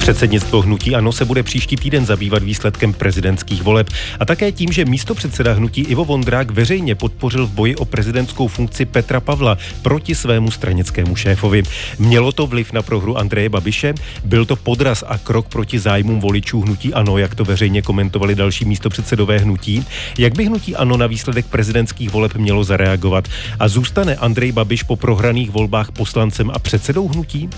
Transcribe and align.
Předsednictvo 0.00 0.62
hnutí 0.62 0.94
ANO 0.94 1.12
se 1.12 1.24
bude 1.24 1.42
příští 1.42 1.76
týden 1.76 2.06
zabývat 2.06 2.42
výsledkem 2.42 2.92
prezidentských 2.92 3.62
voleb 3.62 3.90
a 4.20 4.24
také 4.24 4.52
tím, 4.52 4.72
že 4.72 4.84
místo 4.84 5.14
předseda 5.14 5.52
hnutí 5.52 5.80
Ivo 5.80 6.04
Vondrák 6.04 6.50
veřejně 6.50 6.94
podpořil 6.94 7.46
v 7.46 7.50
boji 7.50 7.76
o 7.76 7.84
prezidentskou 7.84 8.48
funkci 8.48 8.84
Petra 8.84 9.20
Pavla 9.20 9.58
proti 9.82 10.14
svému 10.14 10.50
stranickému 10.50 11.16
šéfovi. 11.16 11.62
Mělo 11.98 12.32
to 12.32 12.46
vliv 12.46 12.72
na 12.72 12.82
prohru 12.82 13.18
Andreje 13.18 13.48
Babiše? 13.48 13.94
Byl 14.24 14.44
to 14.44 14.56
podraz 14.56 15.04
a 15.06 15.18
krok 15.18 15.48
proti 15.48 15.78
zájmům 15.78 16.20
voličů 16.20 16.60
hnutí 16.60 16.94
ANO, 16.94 17.18
jak 17.18 17.34
to 17.34 17.44
veřejně 17.44 17.82
komentovali 17.82 18.34
další 18.34 18.64
místo 18.64 18.90
předsedové 18.90 19.38
hnutí? 19.38 19.84
Jak 20.18 20.36
by 20.36 20.44
hnutí 20.44 20.76
ANO 20.76 20.96
na 20.96 21.06
výsledek 21.06 21.46
prezidentských 21.46 22.10
voleb 22.10 22.34
mělo 22.34 22.64
zareagovat? 22.64 23.28
A 23.58 23.68
zůstane 23.68 24.16
Andrej 24.16 24.52
Babiš 24.52 24.82
po 24.82 24.96
prohraných 24.96 25.50
volbách 25.50 25.92
poslancem 25.92 26.50
a 26.54 26.58
předsedou 26.58 27.08
hnutí? 27.08 27.50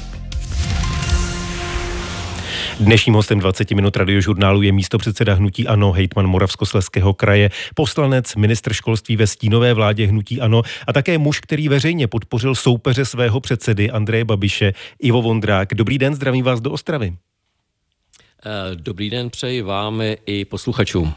Dnešním 2.80 3.14
hostem 3.14 3.38
20 3.38 3.70
minut 3.70 3.96
radiožurnálu 3.96 4.62
je 4.62 4.72
místo 4.72 4.98
předseda 4.98 5.34
hnutí 5.34 5.66
ANO, 5.66 5.92
hejtman 5.92 6.26
Moravskosleského 6.26 7.14
kraje, 7.14 7.50
poslanec, 7.74 8.36
ministr 8.36 8.72
školství 8.72 9.16
ve 9.16 9.26
stínové 9.26 9.74
vládě 9.74 10.06
hnutí 10.06 10.40
ANO 10.40 10.62
a 10.86 10.92
také 10.92 11.18
muž, 11.18 11.40
který 11.40 11.68
veřejně 11.68 12.06
podpořil 12.06 12.54
soupeře 12.54 13.04
svého 13.04 13.40
předsedy 13.40 13.90
Andreje 13.90 14.24
Babiše, 14.24 14.72
Ivo 15.00 15.22
Vondrák. 15.22 15.74
Dobrý 15.74 15.98
den, 15.98 16.14
zdravím 16.14 16.44
vás 16.44 16.60
do 16.60 16.70
Ostravy. 16.70 17.12
Eh, 18.46 18.50
dobrý 18.74 19.10
den 19.10 19.30
přeji 19.30 19.62
vám 19.62 20.02
i 20.26 20.44
posluchačům. 20.44 21.14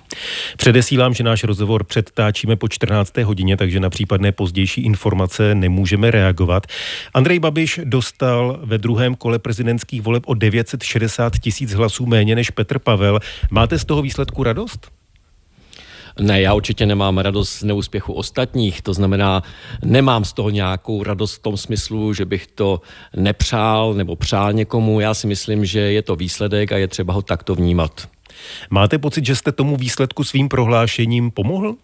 Předesílám, 0.57 1.13
že 1.13 1.23
náš 1.23 1.43
rozhovor 1.43 1.83
předtáčíme 1.83 2.55
po 2.55 2.67
14. 2.67 3.23
hodině, 3.23 3.57
takže 3.57 3.79
na 3.79 3.89
případné 3.89 4.31
pozdější 4.31 4.81
informace 4.81 5.55
nemůžeme 5.55 6.11
reagovat. 6.11 6.67
Andrej 7.13 7.39
Babiš 7.39 7.79
dostal 7.83 8.59
ve 8.63 8.77
druhém 8.77 9.15
kole 9.15 9.39
prezidentských 9.39 10.01
voleb 10.01 10.23
o 10.25 10.33
960 10.33 11.39
tisíc 11.39 11.73
hlasů 11.73 12.05
méně 12.05 12.35
než 12.35 12.49
Petr 12.49 12.79
Pavel. 12.79 13.19
Máte 13.51 13.79
z 13.79 13.85
toho 13.85 14.01
výsledku 14.01 14.43
radost? 14.43 14.94
Ne, 16.19 16.41
já 16.41 16.53
určitě 16.53 16.85
nemám 16.85 17.17
radost 17.17 17.49
z 17.49 17.63
neúspěchu 17.63 18.13
ostatních, 18.13 18.81
to 18.81 18.93
znamená, 18.93 19.43
nemám 19.83 20.25
z 20.25 20.33
toho 20.33 20.49
nějakou 20.49 21.03
radost 21.03 21.35
v 21.35 21.39
tom 21.39 21.57
smyslu, 21.57 22.13
že 22.13 22.25
bych 22.25 22.47
to 22.47 22.81
nepřál 23.15 23.93
nebo 23.93 24.15
přál 24.15 24.53
někomu. 24.53 24.99
Já 24.99 25.13
si 25.13 25.27
myslím, 25.27 25.65
že 25.65 25.79
je 25.79 26.01
to 26.01 26.15
výsledek 26.15 26.71
a 26.71 26.77
je 26.77 26.87
třeba 26.87 27.13
ho 27.13 27.21
takto 27.21 27.55
vnímat. 27.55 28.09
Máte 28.69 28.97
pocit, 28.97 29.25
že 29.25 29.35
jste 29.35 29.51
tomu 29.51 29.77
výsledku 29.77 30.23
svým 30.23 30.49
prohlášením 30.49 31.31
pomohl? 31.31 31.75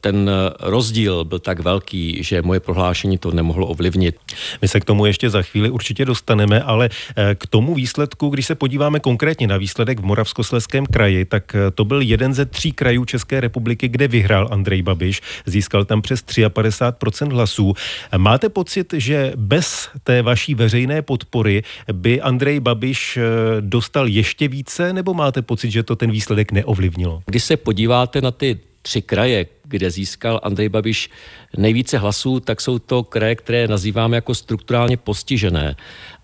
Ten 0.00 0.30
rozdíl 0.60 1.24
byl 1.24 1.38
tak 1.38 1.60
velký, 1.60 2.22
že 2.22 2.42
moje 2.42 2.60
prohlášení 2.60 3.18
to 3.18 3.30
nemohlo 3.30 3.66
ovlivnit. 3.66 4.16
My 4.62 4.68
se 4.68 4.80
k 4.80 4.84
tomu 4.84 5.06
ještě 5.06 5.30
za 5.30 5.42
chvíli 5.42 5.70
určitě 5.70 6.04
dostaneme, 6.04 6.62
ale 6.62 6.88
eh, 7.16 7.34
k 7.34 7.46
tomu 7.46 7.74
výsledku, 7.74 8.28
když 8.28 8.46
se 8.46 8.54
podíváme 8.54 9.00
konkrétně 9.00 9.46
na 9.46 9.56
výsledek 9.56 10.00
v 10.00 10.04
Moravskosleském 10.04 10.86
kraji, 10.86 11.24
tak 11.24 11.54
eh, 11.54 11.70
to 11.70 11.84
byl 11.84 12.00
jeden 12.00 12.34
ze 12.34 12.46
tří 12.46 12.72
krajů 12.72 13.04
České 13.04 13.40
republiky, 13.40 13.88
kde 13.88 14.08
vyhrál 14.08 14.48
Andrej 14.50 14.82
Babiš. 14.82 15.20
Získal 15.46 15.84
tam 15.84 16.02
přes 16.02 16.24
53% 16.24 17.32
hlasů. 17.32 17.74
Máte 18.16 18.48
pocit, 18.48 18.94
že 18.96 19.32
bez 19.36 19.88
té 20.04 20.22
vaší 20.22 20.54
veřejné 20.54 21.02
podpory 21.02 21.62
by 21.92 22.20
Andrej 22.20 22.60
Babiš 22.60 23.16
eh, 23.16 23.20
dostal 23.60 24.08
ještě 24.08 24.48
více, 24.48 24.92
nebo 24.92 25.14
máte 25.14 25.42
pocit, 25.42 25.70
že 25.70 25.82
to 25.82 25.96
ten 25.96 26.10
výsledek 26.10 26.52
neovlivnilo? 26.52 27.22
Když 27.26 27.44
se 27.44 27.56
podíváte 27.56 28.20
na 28.20 28.30
ty 28.30 28.58
tři 28.82 29.02
kraje, 29.02 29.46
kde 29.64 29.90
získal 29.90 30.40
Andrej 30.42 30.68
Babiš 30.68 31.10
nejvíce 31.56 31.98
hlasů, 31.98 32.40
tak 32.40 32.60
jsou 32.60 32.78
to 32.78 33.02
kraje, 33.02 33.34
které 33.34 33.68
nazýváme 33.68 34.16
jako 34.16 34.34
strukturálně 34.34 34.96
postižené. 34.96 35.76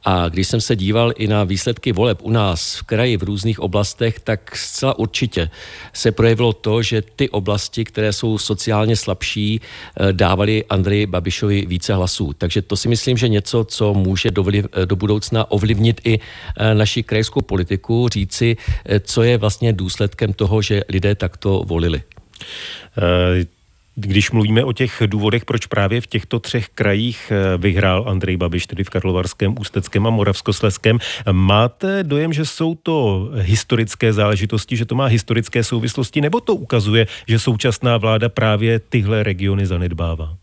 A 0.05 0.29
když 0.29 0.49
jsem 0.49 0.61
se 0.61 0.77
díval 0.77 1.13
i 1.17 1.27
na 1.27 1.45
výsledky 1.45 1.93
voleb 1.93 2.19
u 2.23 2.31
nás 2.31 2.77
v 2.77 2.83
kraji 2.83 3.17
v 3.17 3.23
různých 3.23 3.61
oblastech, 3.61 4.21
tak 4.21 4.57
zcela 4.57 4.99
určitě 4.99 5.51
se 5.93 6.13
projevilo 6.13 6.53
to, 6.53 6.83
že 6.83 7.03
ty 7.03 7.31
oblasti, 7.31 7.85
které 7.85 8.13
jsou 8.13 8.39
sociálně 8.39 8.97
slabší, 8.97 9.61
eh, 9.61 10.13
dávali 10.13 10.65
Andreji 10.65 11.07
Babišovi 11.07 11.67
více 11.67 11.95
hlasů. 11.95 12.33
Takže 12.39 12.63
to 12.63 12.77
si 12.77 12.89
myslím, 12.89 13.17
že 13.17 13.29
něco, 13.29 13.65
co 13.65 13.95
může 13.95 14.31
do, 14.31 14.45
eh, 14.53 14.87
do 14.87 14.97
budoucna 14.97 15.51
ovlivnit 15.51 16.01
i 16.05 16.19
eh, 16.21 16.75
naši 16.75 17.03
krajskou 17.03 17.41
politiku, 17.41 18.09
říci, 18.09 18.57
co 19.01 19.23
je 19.23 19.39
vlastně 19.39 19.73
důsledkem 19.73 20.33
toho, 20.33 20.63
že 20.63 20.83
lidé 20.89 21.15
takto 21.15 21.65
volili. 21.67 22.03
Eh, 22.99 23.45
když 23.95 24.31
mluvíme 24.31 24.65
o 24.65 24.73
těch 24.73 25.03
důvodech, 25.07 25.45
proč 25.45 25.67
právě 25.67 26.01
v 26.01 26.07
těchto 26.07 26.39
třech 26.39 26.69
krajích 26.69 27.33
eh, 27.33 27.59
vyhrál 27.59 28.05
Andrej 28.09 28.37
Babiš, 28.37 28.67
tedy 28.67 28.85
v 28.85 28.91
Karlovarském, 28.91 29.55
Ústeckém 29.61 30.07
a 30.07 30.11
Moravskosleském, 30.11 30.99
máte 31.33 32.03
dojem, 32.03 32.33
že 32.33 32.45
jsou 32.45 32.75
to 32.75 33.29
historické 33.35 34.13
záležitosti, 34.13 34.77
že 34.77 34.85
to 34.85 34.95
má 34.95 35.07
historické 35.07 35.65
souvislosti, 35.65 36.21
nebo 36.21 36.41
to 36.41 36.55
ukazuje, 36.55 37.07
že 37.27 37.39
současná 37.39 37.97
vláda 37.97 38.29
právě 38.29 38.79
tyhle 38.79 39.23
regiony 39.23 39.67
zanedbává? 39.67 40.37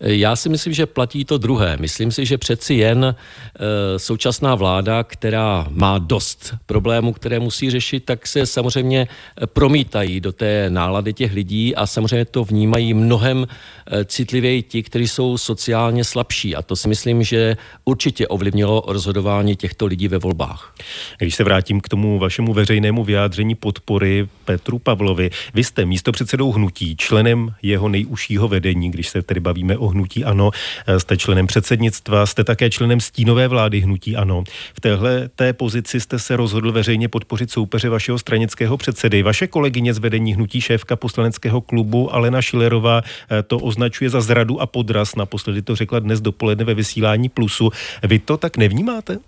Já 0.00 0.36
si 0.36 0.48
myslím, 0.48 0.72
že 0.72 0.86
platí 0.86 1.24
to 1.24 1.38
druhé. 1.38 1.76
Myslím 1.80 2.12
si, 2.12 2.26
že 2.26 2.38
přeci 2.38 2.74
jen 2.74 3.04
e, 3.04 3.98
současná 3.98 4.54
vláda, 4.54 5.04
která 5.04 5.66
má 5.70 5.98
dost 5.98 6.54
problémů, 6.66 7.12
které 7.12 7.38
musí 7.38 7.70
řešit, 7.70 8.04
tak 8.04 8.26
se 8.26 8.46
samozřejmě 8.46 9.08
promítají 9.46 10.20
do 10.20 10.32
té 10.32 10.70
nálady 10.70 11.12
těch 11.12 11.32
lidí 11.32 11.74
a 11.74 11.86
samozřejmě 11.86 12.24
to 12.24 12.44
vnímají 12.44 12.94
mnohem 12.94 13.46
e, 13.46 14.04
citlivěji 14.04 14.62
ti, 14.62 14.82
kteří 14.82 15.08
jsou 15.08 15.38
sociálně 15.38 16.04
slabší. 16.04 16.56
A 16.56 16.62
to 16.62 16.76
si 16.76 16.88
myslím, 16.88 17.22
že 17.22 17.56
určitě 17.84 18.28
ovlivnilo 18.28 18.84
rozhodování 18.86 19.56
těchto 19.56 19.86
lidí 19.86 20.08
ve 20.08 20.18
volbách. 20.18 20.74
Když 21.18 21.34
se 21.34 21.44
vrátím 21.44 21.80
k 21.80 21.88
tomu 21.88 22.18
vašemu 22.18 22.52
veřejnému 22.52 23.04
vyjádření 23.04 23.54
podpory 23.54 24.28
Petru 24.44 24.78
Pavlovi, 24.78 25.30
vy 25.54 25.64
jste 25.64 25.84
místopředsedou 25.84 26.52
hnutí, 26.52 26.96
členem 26.96 27.54
jeho 27.62 27.88
nejužšího 27.88 28.48
vedení, 28.48 28.90
když 28.90 29.08
se 29.08 29.22
tedy 29.22 29.40
bavíme 29.40 29.61
bavíme 29.62 29.78
o 29.78 29.88
hnutí 29.88 30.24
ANO. 30.24 30.50
Eh, 30.86 31.00
jste 31.00 31.16
členem 31.16 31.46
předsednictva, 31.46 32.26
jste 32.26 32.44
také 32.44 32.70
členem 32.70 33.00
stínové 33.00 33.48
vlády 33.48 33.80
hnutí 33.80 34.16
ANO. 34.16 34.44
V 34.74 34.80
téhle 34.80 35.28
té 35.36 35.52
pozici 35.52 36.00
jste 36.00 36.18
se 36.18 36.36
rozhodl 36.36 36.72
veřejně 36.72 37.08
podpořit 37.08 37.50
soupeře 37.50 37.88
vašeho 37.88 38.18
stranického 38.18 38.76
předsedy. 38.76 39.22
Vaše 39.22 39.46
kolegyně 39.46 39.94
z 39.94 39.98
vedení 39.98 40.34
hnutí 40.34 40.60
šéfka 40.60 40.96
poslaneckého 40.96 41.60
klubu 41.60 42.14
Alena 42.14 42.42
Šilerová 42.42 43.02
eh, 43.02 43.42
to 43.42 43.58
označuje 43.58 44.10
za 44.10 44.20
zradu 44.20 44.60
a 44.60 44.66
podraz. 44.66 45.14
Naposledy 45.14 45.62
to 45.62 45.76
řekla 45.76 45.98
dnes 45.98 46.20
dopoledne 46.20 46.64
ve 46.64 46.74
vysílání 46.74 47.28
Plusu. 47.28 47.70
Vy 48.02 48.18
to 48.18 48.36
tak 48.36 48.56
nevnímáte? 48.56 49.18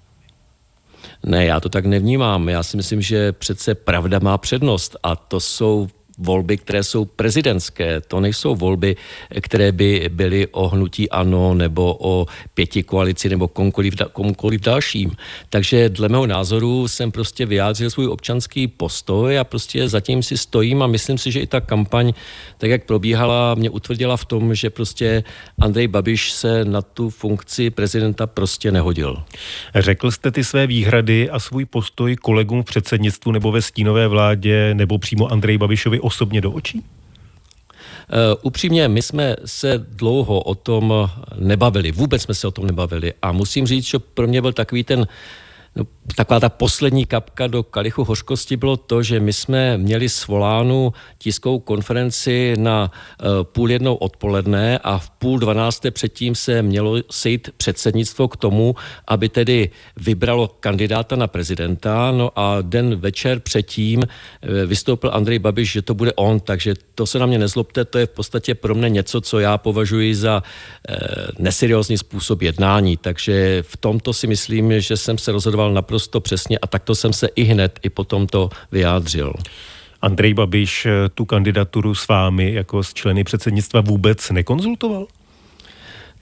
Ne, 1.23 1.45
já 1.45 1.61
to 1.61 1.69
tak 1.69 1.87
nevnímám. 1.87 2.49
Já 2.49 2.63
si 2.63 2.77
myslím, 2.77 3.03
že 3.03 3.33
přece 3.33 3.75
pravda 3.75 4.19
má 4.19 4.39
přednost 4.39 4.97
a 5.03 5.17
to 5.17 5.41
jsou 5.41 5.89
volby, 6.19 6.57
které 6.57 6.85
jsou 6.85 7.05
prezidentské. 7.05 8.01
To 8.01 8.21
nejsou 8.21 8.55
volby, 8.55 8.97
které 9.41 9.73
by 9.73 10.11
byly 10.13 10.47
o 10.47 10.69
hnutí 10.69 11.11
ANO 11.11 11.55
nebo 11.55 11.97
o 12.01 12.27
pěti 12.55 12.83
koalici 12.83 13.29
nebo 13.29 13.49
komukoliv, 13.49 13.95
komukoliv 14.13 14.61
dalším. 14.61 15.11
Takže 15.51 15.89
dle 15.89 16.09
mého 16.09 16.27
názoru 16.27 16.89
jsem 16.89 17.11
prostě 17.11 17.47
vyjádřil 17.47 17.91
svůj 17.91 18.09
občanský 18.09 18.69
postoj 18.69 19.39
a 19.39 19.45
prostě 19.45 19.89
zatím 19.89 20.23
si 20.23 20.37
stojím 20.37 20.83
a 20.83 20.87
myslím 20.87 21.19
si, 21.19 21.33
že 21.33 21.41
i 21.41 21.47
ta 21.47 21.61
kampaň, 21.61 22.13
tak 22.59 22.71
jak 22.71 22.85
probíhala, 22.85 23.55
mě 23.55 23.71
utvrdila 23.71 24.17
v 24.17 24.25
tom, 24.25 24.55
že 24.55 24.71
prostě 24.71 25.25
Andrej 25.61 25.89
Babiš 25.89 26.33
se 26.33 26.65
na 26.65 26.83
tu 26.83 27.11
funkci 27.11 27.71
prezidenta 27.71 28.27
prostě 28.27 28.73
nehodil. 28.73 29.23
Řekl 29.75 30.11
jste 30.11 30.31
ty 30.31 30.45
své 30.45 30.67
výhrady 30.67 31.31
a 31.31 31.39
svůj 31.39 31.65
postoj 31.65 32.17
kolegům 32.17 32.63
v 32.63 32.65
předsednictvu 32.65 33.33
nebo 33.33 33.53
ve 33.53 33.63
stínové 33.63 34.09
vládě 34.09 34.75
nebo 34.75 34.99
přímo 34.99 35.33
Andrej 35.33 35.59
Babišovi 35.59 36.01
osobně 36.05 36.41
do 36.41 36.53
očí? 36.53 36.79
Uh, 36.79 36.85
upřímně, 38.43 38.89
my 38.89 39.03
jsme 39.03 39.37
se 39.45 39.79
dlouho 39.79 40.41
o 40.41 40.55
tom 40.55 41.11
nebavili, 41.39 41.93
vůbec 41.93 42.23
jsme 42.23 42.35
se 42.35 42.49
o 42.49 42.51
tom 42.51 42.67
nebavili 42.67 43.13
a 43.23 43.33
musím 43.33 43.67
říct, 43.67 43.85
že 43.85 43.99
pro 43.99 44.27
mě 44.27 44.43
byl 44.43 44.53
takový 44.53 44.85
ten 44.85 45.07
No, 45.77 45.87
taková 46.17 46.41
ta 46.41 46.49
poslední 46.49 47.07
kapka 47.07 47.47
do 47.47 47.63
kalichu 47.63 48.05
hořkosti 48.05 48.57
bylo 48.57 48.77
to, 48.77 49.03
že 49.03 49.21
my 49.21 49.33
jsme 49.33 49.79
měli 49.79 50.09
svolánu 50.09 50.93
tiskovou 51.19 51.59
konferenci 51.59 52.55
na 52.59 52.91
uh, 52.91 53.45
půl 53.45 53.71
jednou 53.71 53.95
odpoledne 53.95 54.79
a 54.79 54.99
v 54.99 55.11
půl 55.11 55.39
dvanácté 55.39 55.91
předtím 55.91 56.35
se 56.35 56.63
mělo 56.63 56.97
sejít 57.11 57.51
předsednictvo 57.57 58.29
k 58.29 58.37
tomu, 58.37 58.75
aby 59.09 59.29
tedy 59.29 59.71
vybralo 59.97 60.49
kandidáta 60.49 61.17
na 61.17 61.27
prezidenta. 61.27 62.13
No 62.13 62.31
a 62.37 62.57
den 62.63 62.97
večer 62.97 63.41
předtím 63.41 63.99
uh, 63.99 64.07
vystoupil 64.67 65.11
Andrej 65.15 65.39
Babiš, 65.39 65.73
že 65.73 65.83
to 65.83 65.95
bude 65.95 66.13
on, 66.13 66.41
takže 66.41 66.75
to 66.95 67.07
se 67.07 67.19
na 67.19 67.27
mě 67.27 67.39
nezlobte, 67.39 67.85
to 67.85 67.99
je 67.99 68.07
v 68.07 68.11
podstatě 68.11 68.55
pro 68.55 68.75
mě 68.75 68.89
něco, 68.89 69.21
co 69.21 69.39
já 69.39 69.59
považuji 69.59 70.15
za 70.15 70.43
uh, 70.43 70.97
neseriózní 71.39 71.99
způsob 71.99 72.43
jednání. 72.43 72.97
Takže 72.97 73.63
v 73.67 73.77
tomto 73.77 74.13
si 74.13 74.27
myslím, 74.27 74.81
že 74.81 74.97
jsem 74.97 75.19
se 75.19 75.33
rozhodoval 75.33 75.64
vyjadřoval 75.65 75.75
naprosto 75.75 76.21
přesně 76.21 76.59
a 76.59 76.67
takto 76.67 76.95
jsem 76.95 77.13
se 77.13 77.29
i 77.37 77.45
hned 77.45 77.81
i 77.83 77.91
potom 77.91 78.27
to 78.27 78.51
vyjádřil. 78.73 79.33
Andrej 80.03 80.35
Babiš 80.35 80.87
eh, 80.87 81.09
tu 81.15 81.25
kandidaturu 81.25 81.95
s 81.95 82.09
vámi 82.09 82.55
jako 82.55 82.83
s 82.83 82.95
členy 82.95 83.25
předsednictva 83.25 83.81
vůbec 83.81 84.31
nekonzultoval? 84.31 85.07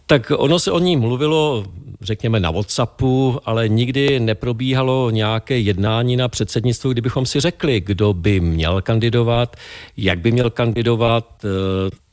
Tak 0.07 0.33
ono 0.37 0.59
se 0.59 0.71
o 0.71 0.79
ní 0.79 0.97
mluvilo 0.97 1.65
řekněme, 2.03 2.41
na 2.41 2.51
WhatsAppu, 2.51 3.39
ale 3.45 3.69
nikdy 3.69 4.21
neprobíhalo 4.21 5.11
nějaké 5.11 5.59
jednání 5.59 6.17
na 6.17 6.29
předsednictvu, 6.29 6.93
kdybychom 6.93 7.27
si 7.27 7.41
řekli, 7.41 7.81
kdo 7.81 8.13
by 8.13 8.41
měl 8.41 8.83
kandidovat, 8.83 9.57
jak 9.97 10.19
by 10.19 10.33
měl 10.33 10.51
kandidovat. 10.51 11.47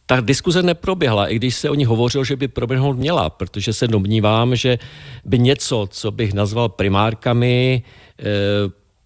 Ta 0.09 0.21
diskuze 0.21 0.63
neproběhla, 0.63 1.27
i 1.27 1.35
když 1.35 1.56
se 1.56 1.69
o 1.69 1.75
ní 1.75 1.85
hovořil, 1.85 2.23
že 2.23 2.35
by 2.35 2.47
proběhnout 2.47 2.97
měla, 2.97 3.29
protože 3.29 3.73
se 3.73 3.88
domnívám, 3.88 4.56
že 4.56 4.79
by 5.25 5.39
něco, 5.39 5.88
co 5.91 6.11
bych 6.11 6.33
nazval 6.33 6.69
primárkami, 6.69 7.83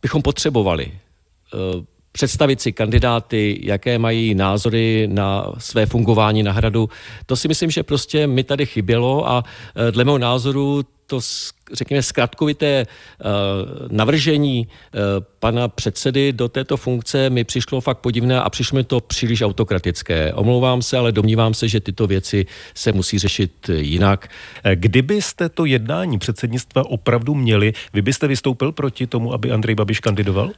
bychom 0.01 0.21
potřebovali 0.21 0.91
představit 2.13 2.61
si 2.61 2.71
kandidáty, 2.71 3.59
jaké 3.63 3.99
mají 3.99 4.35
názory 4.35 5.09
na 5.11 5.51
své 5.57 5.85
fungování 5.85 6.43
na 6.43 6.51
hradu. 6.51 6.89
To 7.25 7.35
si 7.35 7.47
myslím, 7.47 7.71
že 7.71 7.83
prostě 7.83 8.27
mi 8.27 8.43
tady 8.43 8.65
chybělo 8.65 9.29
a 9.29 9.43
e, 9.75 9.91
dle 9.91 10.03
mého 10.03 10.17
názoru 10.17 10.83
to, 11.07 11.19
řekněme, 11.73 12.03
zkratkovité 12.03 12.85
uh, 12.85 13.27
navržení 13.91 14.67
uh, 14.67 15.01
pana 15.39 15.67
předsedy 15.67 16.33
do 16.33 16.49
této 16.49 16.77
funkce 16.77 17.29
mi 17.29 17.43
přišlo 17.43 17.81
fakt 17.81 17.97
podivné 17.97 18.41
a 18.41 18.49
přišlo 18.49 18.75
mi 18.75 18.83
to 18.83 18.99
příliš 18.99 19.41
autokratické. 19.41 20.33
Omlouvám 20.33 20.81
se, 20.81 20.97
ale 20.97 21.11
domnívám 21.11 21.53
se, 21.53 21.67
že 21.67 21.79
tyto 21.79 22.07
věci 22.07 22.45
se 22.73 22.91
musí 22.91 23.19
řešit 23.19 23.69
jinak. 23.69 24.27
Kdybyste 24.75 25.49
to 25.49 25.65
jednání 25.65 26.19
předsednictva 26.19 26.89
opravdu 26.89 27.35
měli, 27.35 27.73
vy 27.93 28.01
byste 28.01 28.27
vystoupil 28.27 28.71
proti 28.71 29.07
tomu, 29.07 29.33
aby 29.33 29.51
Andrej 29.51 29.75
Babiš 29.75 29.99
kandidoval? 29.99 30.51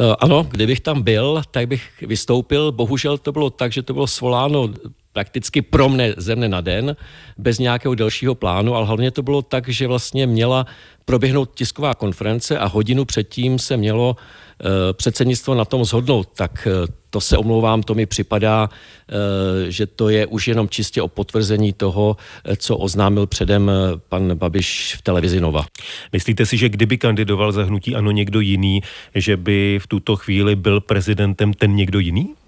Eh, 0.00 0.16
ano, 0.20 0.46
kdybych 0.50 0.80
tam 0.80 1.02
byl, 1.02 1.42
tak 1.50 1.68
bych 1.68 1.82
vystoupil. 2.02 2.72
Bohužel 2.72 3.18
to 3.18 3.32
bylo 3.32 3.50
tak, 3.50 3.72
že 3.72 3.82
to 3.82 3.94
bylo 3.94 4.06
svoláno 4.06 4.70
prakticky 5.18 5.66
pro 5.66 5.90
mne 5.90 6.14
ze 6.14 6.38
mne 6.38 6.46
na 6.46 6.62
den, 6.62 6.94
bez 7.34 7.58
nějakého 7.58 7.90
dalšího 7.98 8.38
plánu, 8.38 8.70
ale 8.70 8.86
hlavně 8.86 9.10
to 9.10 9.26
bylo 9.26 9.42
tak, 9.42 9.66
že 9.66 9.90
vlastně 9.90 10.30
měla 10.30 10.62
proběhnout 11.02 11.58
tisková 11.58 11.94
konference 11.98 12.54
a 12.54 12.70
hodinu 12.70 13.02
předtím 13.02 13.58
se 13.58 13.74
mělo 13.74 14.14
uh, 14.14 14.94
předsednictvo 14.94 15.58
na 15.58 15.64
tom 15.64 15.82
zhodnout. 15.82 16.28
Tak 16.38 16.68
uh, 16.70 16.86
to 17.10 17.18
se 17.20 17.34
omlouvám, 17.34 17.82
to 17.82 17.98
mi 17.98 18.06
připadá, 18.06 18.70
uh, 18.70 19.66
že 19.68 19.90
to 19.90 20.08
je 20.08 20.26
už 20.26 20.54
jenom 20.54 20.68
čistě 20.68 21.02
o 21.02 21.08
potvrzení 21.10 21.72
toho, 21.74 22.16
co 22.56 22.76
oznámil 22.76 23.26
předem 23.26 23.70
pan 24.08 24.38
Babiš 24.38 24.94
v 24.98 25.02
televizi 25.02 25.40
Nova. 25.40 25.66
Myslíte 26.12 26.46
si, 26.46 26.54
že 26.56 26.68
kdyby 26.68 26.98
kandidoval 26.98 27.52
za 27.52 27.64
hnutí 27.64 27.96
ano 27.96 28.10
někdo 28.14 28.40
jiný, 28.40 28.80
že 29.14 29.34
by 29.36 29.82
v 29.82 29.86
tuto 29.86 30.16
chvíli 30.16 30.54
byl 30.56 30.80
prezidentem 30.80 31.54
ten 31.54 31.74
někdo 31.74 31.98
jiný? 31.98 32.38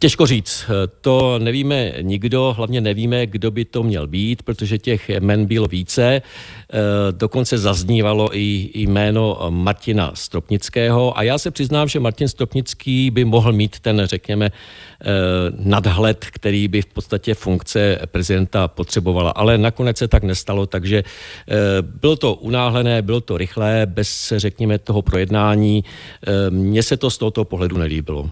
Těžko 0.00 0.26
říct, 0.26 0.64
to 1.00 1.38
nevíme 1.38 1.92
nikdo, 2.00 2.54
hlavně 2.56 2.80
nevíme, 2.80 3.26
kdo 3.26 3.50
by 3.50 3.64
to 3.64 3.82
měl 3.82 4.06
být, 4.06 4.42
protože 4.42 4.78
těch 4.78 5.10
men 5.20 5.46
bylo 5.46 5.66
více. 5.66 6.22
Dokonce 7.10 7.58
zaznívalo 7.58 8.36
i 8.36 8.70
jméno 8.74 9.38
Martina 9.50 10.10
Stropnického 10.14 11.18
a 11.18 11.22
já 11.22 11.38
se 11.38 11.50
přiznám, 11.50 11.88
že 11.88 12.00
Martin 12.00 12.28
Stropnický 12.28 13.10
by 13.10 13.24
mohl 13.24 13.52
mít 13.52 13.80
ten, 13.80 14.02
řekněme, 14.04 14.50
nadhled, 15.58 16.24
který 16.32 16.68
by 16.68 16.82
v 16.82 16.86
podstatě 16.86 17.34
funkce 17.34 17.98
prezidenta 18.06 18.68
potřebovala. 18.68 19.30
Ale 19.30 19.58
nakonec 19.58 19.98
se 19.98 20.08
tak 20.08 20.22
nestalo, 20.22 20.66
takže 20.66 21.04
bylo 22.00 22.16
to 22.16 22.34
unáhlené, 22.34 23.02
bylo 23.02 23.20
to 23.20 23.36
rychlé, 23.38 23.86
bez, 23.86 24.32
řekněme, 24.36 24.78
toho 24.78 25.02
projednání. 25.02 25.84
Mně 26.50 26.82
se 26.82 26.96
to 26.96 27.10
z 27.10 27.18
tohoto 27.18 27.44
pohledu 27.44 27.78
nelíbilo. 27.78 28.30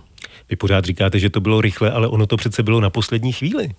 Vy 0.50 0.56
pořád 0.56 0.84
říkáte, 0.84 1.18
že 1.18 1.30
to 1.30 1.40
bylo 1.40 1.60
rychle, 1.60 1.90
ale 1.90 2.08
ono 2.08 2.26
to 2.26 2.36
přece 2.36 2.62
bylo 2.62 2.80
na 2.80 2.90
poslední 2.90 3.32
chvíli. 3.32 3.70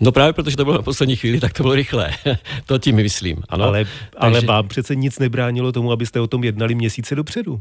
No 0.00 0.12
právě 0.12 0.32
protože 0.32 0.56
to 0.56 0.64
bylo 0.64 0.76
na 0.76 0.82
poslední 0.82 1.16
chvíli, 1.16 1.40
tak 1.40 1.52
to 1.52 1.62
bylo 1.62 1.74
rychlé. 1.74 2.10
to 2.66 2.78
tím 2.78 2.96
myslím. 2.96 3.42
Ano. 3.48 3.64
Ale, 3.64 3.84
ale 4.16 4.32
Takže... 4.32 4.46
vám 4.46 4.68
přece 4.68 4.94
nic 4.94 5.18
nebránilo 5.18 5.72
tomu, 5.72 5.92
abyste 5.92 6.20
o 6.20 6.26
tom 6.26 6.44
jednali 6.44 6.74
měsíce 6.74 7.14
dopředu. 7.14 7.60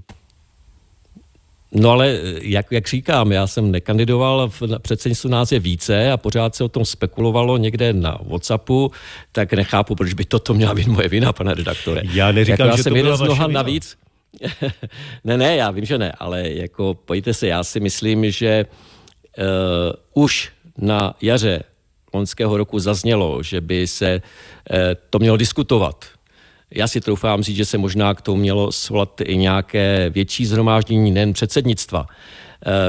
No 1.75 1.89
ale 1.89 2.19
jak, 2.41 2.71
jak 2.71 2.87
říkám, 2.87 3.31
já 3.31 3.47
jsem 3.47 3.71
nekandidoval, 3.71 4.49
v 4.49 4.79
předsednictvu 4.79 5.29
nás 5.29 5.51
je 5.51 5.59
více 5.59 6.11
a 6.11 6.17
pořád 6.17 6.55
se 6.55 6.63
o 6.63 6.69
tom 6.69 6.85
spekulovalo 6.85 7.57
někde 7.57 7.93
na 7.93 8.17
Whatsappu, 8.27 8.91
tak 9.31 9.53
nechápu, 9.53 9.95
proč 9.95 10.13
by 10.13 10.25
toto 10.25 10.53
měla 10.53 10.73
být 10.73 10.87
moje 10.87 11.07
vina, 11.07 11.33
pane 11.33 11.53
redaktore. 11.53 12.01
Já 12.11 12.31
neříkám, 12.31 12.59
jako 12.59 12.71
já 12.71 12.77
že 12.77 12.83
jsem 12.83 12.93
to 12.93 12.97
jeden 12.97 13.17
z 13.17 13.21
mnoha 13.21 13.47
navíc. 13.47 13.97
ne, 15.23 15.37
ne, 15.37 15.55
já 15.55 15.71
vím, 15.71 15.85
že 15.85 15.97
ne, 15.97 16.11
ale 16.19 16.49
jako 16.49 16.93
pojďte 17.05 17.33
se, 17.33 17.47
já 17.47 17.63
si 17.63 17.79
myslím, 17.79 18.31
že 18.31 18.65
uh, 19.37 20.23
už 20.23 20.51
na 20.77 21.15
jaře 21.21 21.63
loňského 22.13 22.57
roku 22.57 22.79
zaznělo, 22.79 23.43
že 23.43 23.61
by 23.61 23.87
se 23.87 24.21
uh, 24.21 24.77
to 25.09 25.19
mělo 25.19 25.37
diskutovat. 25.37 26.05
Já 26.75 26.87
si 26.87 27.01
troufám 27.01 27.43
říct, 27.43 27.55
že 27.55 27.65
se 27.65 27.77
možná 27.77 28.13
k 28.13 28.21
tomu 28.21 28.37
mělo 28.41 28.71
svolat 28.71 29.21
i 29.21 29.37
nějaké 29.37 30.09
větší 30.09 30.45
zhromáždění 30.45 31.11
nejen 31.11 31.33
předsednictva. 31.33 32.05
Eh, 32.09 32.15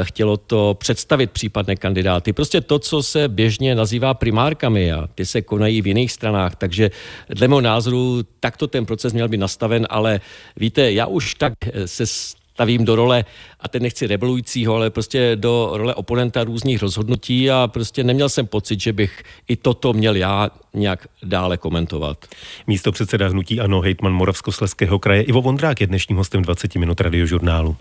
chtělo 0.02 0.36
to 0.36 0.76
představit 0.78 1.30
případné 1.30 1.76
kandidáty. 1.76 2.32
Prostě 2.32 2.60
to, 2.60 2.78
co 2.78 3.02
se 3.02 3.28
běžně 3.28 3.74
nazývá 3.74 4.14
primárkami 4.14 4.92
a 4.92 5.08
ty 5.14 5.26
se 5.26 5.42
konají 5.42 5.82
v 5.82 5.86
jiných 5.86 6.12
stranách, 6.12 6.56
takže 6.56 6.90
dle 7.28 7.48
mého 7.48 7.60
názoru 7.60 8.22
takto 8.40 8.66
ten 8.66 8.86
proces 8.86 9.12
měl 9.12 9.28
být 9.28 9.38
nastaven, 9.38 9.86
ale 9.90 10.20
víte, 10.56 10.92
já 10.92 11.06
už 11.06 11.34
tak 11.34 11.52
eh, 11.66 11.88
se 11.88 12.06
stavím 12.54 12.84
do 12.84 12.96
role, 12.96 13.24
a 13.60 13.68
teď 13.68 13.82
nechci 13.82 14.06
rebelujícího, 14.06 14.74
ale 14.74 14.90
prostě 14.90 15.36
do 15.36 15.70
role 15.72 15.94
oponenta 15.94 16.44
různých 16.44 16.82
rozhodnutí 16.82 17.50
a 17.50 17.68
prostě 17.72 18.04
neměl 18.04 18.28
jsem 18.28 18.46
pocit, 18.46 18.80
že 18.80 18.92
bych 18.92 19.22
i 19.48 19.56
toto 19.56 19.92
měl 19.92 20.16
já 20.16 20.50
nějak 20.74 21.06
dále 21.22 21.56
komentovat. 21.56 22.18
Místo 22.66 22.92
předseda 22.92 23.28
hnutí 23.28 23.60
Ano, 23.60 23.80
hejtman 23.80 24.12
Moravskosleského 24.12 24.98
kraje 24.98 25.22
Ivo 25.22 25.42
Vondrák 25.42 25.80
je 25.80 25.86
dnešním 25.86 26.16
hostem 26.16 26.42
20 26.42 26.74
minut 26.74 27.00
radiožurnálu. 27.00 27.76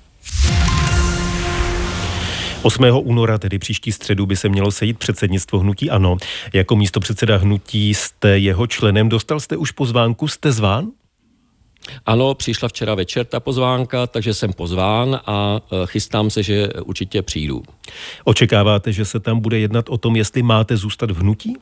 8. 2.63 2.85
února, 3.03 3.37
tedy 3.37 3.59
příští 3.59 3.91
středu, 3.91 4.25
by 4.25 4.35
se 4.35 4.49
mělo 4.49 4.71
sejít 4.71 4.99
předsednictvo 4.99 5.59
hnutí 5.59 5.89
ANO. 5.89 6.17
Jako 6.53 6.75
místo 6.75 6.99
předseda 6.99 7.37
hnutí 7.37 7.93
jste 7.93 8.39
jeho 8.39 8.67
členem. 8.67 9.09
Dostal 9.09 9.39
jste 9.39 9.57
už 9.57 9.71
pozvánku, 9.71 10.27
jste 10.27 10.51
zván? 10.51 10.87
Ano, 12.05 12.33
přišla 12.33 12.67
včera 12.67 12.95
večer 12.95 13.25
ta 13.25 13.39
pozvánka, 13.39 14.07
takže 14.07 14.33
jsem 14.33 14.53
pozván 14.53 15.19
a 15.25 15.61
e, 15.71 15.85
chystám 15.85 16.29
se, 16.29 16.43
že 16.43 16.67
určitě 16.67 17.21
přijdu. 17.21 17.63
Očekáváte, 18.23 18.91
že 18.91 19.05
se 19.05 19.19
tam 19.19 19.39
bude 19.39 19.59
jednat 19.59 19.89
o 19.89 19.97
tom, 19.97 20.15
jestli 20.15 20.43
máte 20.43 20.77
zůstat 20.77 21.11
v 21.11 21.17
hnutí? 21.17 21.57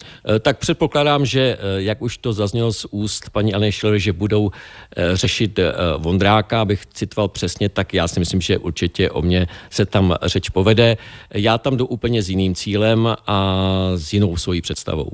Eh, 0.00 0.38
tak 0.38 0.58
předpokládám, 0.58 1.26
že 1.26 1.40
eh, 1.40 1.82
jak 1.82 2.02
už 2.02 2.18
to 2.18 2.32
zaznělo 2.32 2.72
z 2.72 2.86
úst 2.90 3.30
paní 3.30 3.54
Anny 3.54 3.72
Schiller, 3.72 3.98
že 3.98 4.12
budou 4.12 4.50
eh, 4.96 5.16
řešit 5.16 5.58
Vondráka, 5.98 6.60
abych 6.60 6.86
citoval 6.86 7.28
přesně, 7.28 7.68
tak 7.68 7.94
já 7.94 8.08
si 8.08 8.20
myslím, 8.20 8.40
že 8.40 8.58
určitě 8.58 9.10
o 9.10 9.22
mě 9.22 9.46
se 9.70 9.86
tam 9.86 10.16
řeč 10.22 10.48
povede. 10.48 10.96
Já 11.34 11.58
tam 11.58 11.76
jdu 11.76 11.86
úplně 11.86 12.22
s 12.22 12.30
jiným 12.30 12.54
cílem 12.54 13.16
a 13.26 13.56
s 13.96 14.12
jinou 14.12 14.36
svojí 14.36 14.60
představou. 14.60 15.10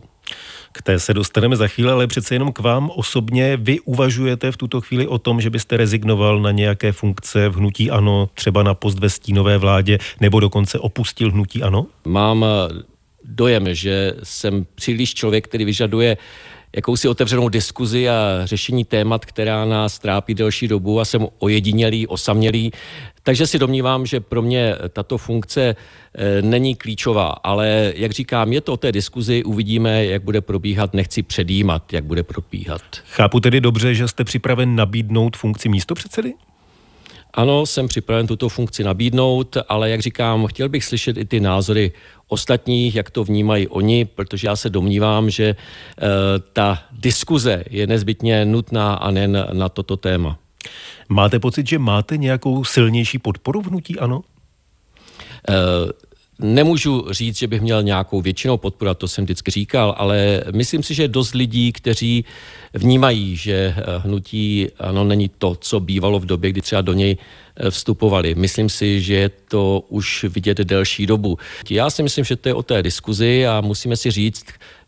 K 0.73 0.83
té 0.83 0.99
se 0.99 1.15
dostaneme 1.15 1.57
za 1.57 1.69
chvíli, 1.69 1.91
ale 1.91 2.07
přece 2.07 2.35
jenom 2.35 2.53
k 2.53 2.59
vám 2.59 2.91
osobně. 2.95 3.57
Vy 3.57 3.81
uvažujete 3.81 4.53
v 4.53 4.57
tuto 4.57 4.81
chvíli 4.81 5.07
o 5.07 5.19
tom, 5.19 5.41
že 5.41 5.51
byste 5.51 5.77
rezignoval 5.77 6.41
na 6.41 6.51
nějaké 6.51 6.93
funkce 6.93 7.49
v 7.49 7.57
hnutí 7.57 7.91
ANO, 7.91 8.29
třeba 8.35 8.63
na 8.63 8.75
post 8.75 8.99
ve 8.99 9.11
stínové 9.11 9.59
vládě, 9.59 9.99
nebo 10.21 10.41
dokonce 10.41 10.79
opustil 10.79 11.31
hnutí 11.31 11.63
ANO? 11.63 11.87
Mám 12.05 12.45
dojem, 13.25 13.75
že 13.75 14.15
jsem 14.23 14.67
příliš 14.75 15.15
člověk, 15.15 15.49
který 15.49 15.65
vyžaduje 15.65 16.17
jakousi 16.77 17.09
otevřenou 17.09 17.49
diskuzi 17.49 18.09
a 18.09 18.41
řešení 18.45 18.85
témat, 18.85 19.25
která 19.25 19.65
nás 19.65 19.99
trápí 19.99 20.35
delší 20.35 20.69
dobu 20.69 21.01
a 21.01 21.05
jsem 21.05 21.27
ojedinělý, 21.39 22.07
osamělý. 22.07 22.73
Takže 23.23 23.47
si 23.47 23.59
domnívám, 23.59 24.07
že 24.07 24.21
pro 24.21 24.43
mě 24.43 24.75
tato 24.89 25.19
funkce 25.19 25.77
e, 26.15 26.43
není 26.43 26.75
klíčová, 26.75 27.29
ale 27.29 27.93
jak 27.97 28.13
říkám, 28.13 28.53
je 28.53 28.61
to 28.61 28.73
o 28.73 28.77
té 28.77 28.93
diskuzi, 28.93 29.45
uvidíme, 29.45 30.05
jak 30.05 30.23
bude 30.23 30.41
probíhat, 30.41 30.95
nechci 30.95 31.23
předjímat, 31.23 31.93
jak 31.93 32.05
bude 32.05 32.23
probíhat. 32.23 32.83
Chápu 33.07 33.41
tedy 33.41 33.61
dobře, 33.61 33.95
že 33.95 34.09
jste 34.09 34.25
připraven 34.25 34.77
nabídnout 34.77 35.37
funkci 35.37 35.69
místo 35.69 35.95
předsedy? 35.95 36.35
Ano, 37.35 37.67
jsem 37.67 37.89
připraven 37.89 38.27
tuto 38.27 38.49
funkci 38.49 38.85
nabídnout, 38.85 39.57
ale 39.69 39.91
jak 39.91 40.01
říkám, 40.01 40.47
chtěl 40.47 40.69
bych 40.69 40.85
slyšet 40.85 41.17
i 41.17 41.25
ty 41.25 41.41
názory 41.41 41.93
ostatních, 42.29 42.95
jak 42.95 43.11
to 43.11 43.25
vnímají 43.25 43.69
oni, 43.69 44.05
protože 44.05 44.47
já 44.47 44.57
se 44.57 44.71
domnívám, 44.71 45.31
že 45.31 45.45
e, 45.45 45.57
ta 46.53 46.83
diskuze 46.93 47.65
je 47.71 47.87
nezbytně 47.87 48.45
nutná 48.45 48.95
a 48.95 49.11
nejen 49.11 49.47
na 49.53 49.69
toto 49.69 49.97
téma. 49.97 50.39
Máte 51.09 51.39
pocit, 51.39 51.69
že 51.69 51.79
máte 51.79 52.17
nějakou 52.17 52.65
silnější 52.65 53.19
podporu 53.19 53.61
vnutí, 53.61 53.99
ano? 53.99 54.21
E, 55.49 55.55
Nemůžu 56.39 57.07
říct, 57.11 57.39
že 57.39 57.47
bych 57.47 57.61
měl 57.61 57.83
nějakou 57.83 58.21
většinou 58.21 58.57
podporu, 58.57 58.95
to 58.95 59.09
jsem 59.09 59.25
vždycky 59.25 59.51
říkal, 59.51 59.95
ale 59.99 60.45
myslím 60.53 60.83
si, 60.83 60.95
že 60.95 61.03
je 61.03 61.09
dost 61.09 61.35
lidí, 61.35 61.73
kteří 61.73 62.25
vnímají, 62.75 63.37
že 63.37 63.75
eh, 63.77 63.83
hnutí 63.99 64.69
ano, 64.79 65.05
není 65.05 65.31
to, 65.39 65.55
co 65.61 65.81
bývalo 65.81 66.19
v 66.19 66.27
době, 66.27 66.51
kdy 66.51 66.61
třeba 66.61 66.83
do 66.83 66.93
něj 66.93 67.17
eh, 67.57 67.71
vstupovali. 67.71 68.35
Myslím 68.35 68.69
si, 68.69 69.01
že 69.01 69.15
je 69.15 69.29
to 69.29 69.85
už 69.89 70.25
vidět 70.29 70.59
delší 70.59 71.07
dobu. 71.07 71.39
Já 71.71 71.91
si 71.91 72.03
myslím, 72.03 72.25
že 72.25 72.37
to 72.37 72.49
je 72.49 72.55
o 72.55 72.63
té 72.63 72.83
diskuzi 72.83 73.47
a 73.47 73.61
musíme 73.61 73.97
si 73.97 74.11
říct, 74.11 74.47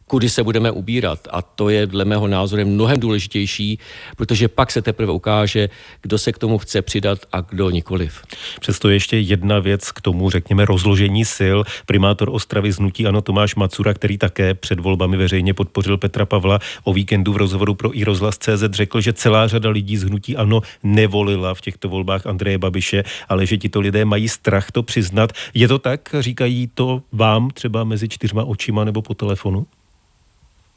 kudy 0.09 0.29
se 0.29 0.43
budeme 0.43 0.71
ubírat. 0.71 1.29
A 1.31 1.43
to 1.43 1.69
je 1.69 1.87
dle 1.87 2.05
mého 2.05 2.29
názoru 2.29 2.67
mnohem 2.67 3.01
důležitější, 3.01 3.79
protože 4.17 4.49
pak 4.49 4.71
se 4.71 4.83
teprve 4.83 5.13
ukáže, 5.13 5.69
kdo 6.03 6.19
se 6.19 6.33
k 6.33 6.39
tomu 6.39 6.59
chce 6.59 6.83
přidat 6.83 7.19
a 7.33 7.41
kdo 7.41 7.71
nikoliv. 7.71 8.23
Přesto 8.61 8.89
ještě 8.89 9.19
jedna 9.19 9.59
věc 9.59 9.93
k 9.93 10.01
tomu, 10.01 10.31
řekněme, 10.31 10.65
rozložení 10.65 11.25
sil. 11.37 11.59
Primátor 11.87 12.29
Ostravy 12.33 12.73
znutí 12.73 13.07
Ano 13.07 13.21
Tomáš 13.23 13.55
Macura, 13.55 13.95
který 13.95 14.19
také 14.19 14.55
před 14.55 14.81
volbami 14.81 15.17
veřejně 15.17 15.55
podpořil 15.55 15.99
Petra 15.99 16.27
Pavla, 16.27 16.59
o 16.85 16.93
víkendu 16.93 17.33
v 17.33 17.37
rozhovoru 17.37 17.75
pro 17.75 17.99
iRozhlas.cz 17.99 18.65
řekl, 18.71 19.01
že 19.01 19.13
celá 19.13 19.49
řada 19.49 19.71
lidí 19.71 19.97
z 19.97 20.05
hnutí 20.05 20.37
Ano 20.37 20.61
nevolila 20.83 21.55
v 21.55 21.61
těchto 21.61 21.89
volbách 21.89 22.27
Andreje 22.27 22.59
Babiše, 22.59 23.05
ale 23.29 23.47
že 23.47 23.59
tito 23.59 23.81
lidé 23.81 24.05
mají 24.05 24.29
strach 24.29 24.71
to 24.71 24.83
přiznat. 24.83 25.33
Je 25.55 25.69
to 25.69 25.79
tak? 25.79 26.15
Říkají 26.21 26.71
to 26.75 27.03
vám 27.13 27.51
třeba 27.51 27.85
mezi 27.85 28.09
čtyřma 28.09 28.45
očima 28.45 28.85
nebo 28.85 29.03
po 29.03 29.15
telefonu? 29.15 29.67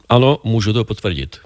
Ano, 0.09 0.39
můžu 0.43 0.73
to 0.73 0.85
potvrdit. 0.85 1.37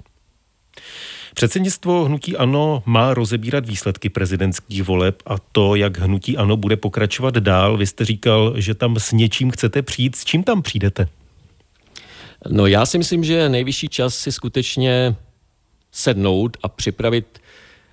Předsednictvo 1.34 2.04
Hnutí 2.04 2.36
Ano 2.36 2.82
má 2.86 3.14
rozebírat 3.14 3.68
výsledky 3.68 4.08
prezidentských 4.08 4.82
voleb 4.82 5.22
a 5.26 5.38
to, 5.38 5.74
jak 5.74 5.98
Hnutí 5.98 6.36
Ano 6.36 6.56
bude 6.56 6.76
pokračovat 6.76 7.34
dál. 7.34 7.76
Vy 7.76 7.86
jste 7.86 8.04
říkal, 8.04 8.54
že 8.56 8.74
tam 8.74 8.96
s 8.98 9.12
něčím 9.12 9.50
chcete 9.50 9.82
přijít. 9.82 10.16
S 10.16 10.24
čím 10.24 10.42
tam 10.44 10.62
přijdete? 10.62 11.08
No 12.50 12.66
já 12.66 12.86
si 12.86 12.98
myslím, 12.98 13.24
že 13.24 13.48
nejvyšší 13.48 13.88
čas 13.88 14.18
si 14.18 14.32
skutečně 14.32 15.16
sednout 15.92 16.56
a 16.62 16.68
připravit 16.68 17.38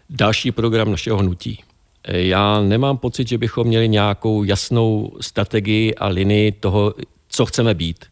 další 0.09 0.51
program 0.51 0.91
našeho 0.91 1.17
hnutí. 1.17 1.63
Já 2.07 2.61
nemám 2.61 2.97
pocit, 2.97 3.27
že 3.27 3.37
bychom 3.37 3.67
měli 3.67 3.89
nějakou 3.89 4.43
jasnou 4.43 5.17
strategii 5.21 5.95
a 5.95 6.07
linii 6.07 6.51
toho, 6.51 6.93
co 7.29 7.45
chceme 7.45 7.73
být. 7.73 8.05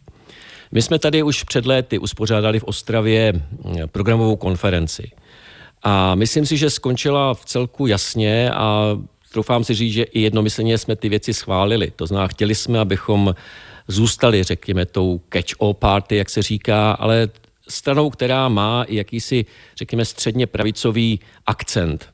My 0.72 0.82
jsme 0.82 1.00
tady 1.00 1.24
už 1.24 1.44
před 1.44 1.66
léty 1.66 2.00
uspořádali 2.00 2.60
v 2.60 2.64
Ostravě 2.64 3.34
programovou 3.86 4.36
konferenci. 4.36 5.12
A 5.84 6.16
myslím 6.16 6.46
si, 6.46 6.58
že 6.58 6.70
skončila 6.70 7.34
v 7.34 7.46
celku 7.46 7.88
jasně 7.88 8.52
a 8.52 8.98
troufám 9.32 9.64
si 9.64 9.74
říct, 9.74 9.94
že 9.94 10.04
i 10.04 10.22
jednomyslně 10.22 10.78
jsme 10.78 10.96
ty 10.96 11.10
věci 11.10 11.34
schválili. 11.34 11.92
To 11.96 12.06
znamená, 12.06 12.28
chtěli 12.28 12.56
jsme, 12.56 12.80
abychom 12.80 13.36
zůstali, 13.88 14.44
řekněme, 14.44 14.86
tou 14.86 15.22
catch-all 15.32 15.74
party, 15.74 16.16
jak 16.16 16.30
se 16.30 16.42
říká, 16.42 16.92
ale 16.92 17.30
stranou, 17.70 18.10
která 18.10 18.50
má 18.50 18.86
jakýsi, 18.90 19.46
řekněme, 19.78 20.06
středně 20.06 20.48
pravicový 20.48 21.20
akcent. 21.46 22.10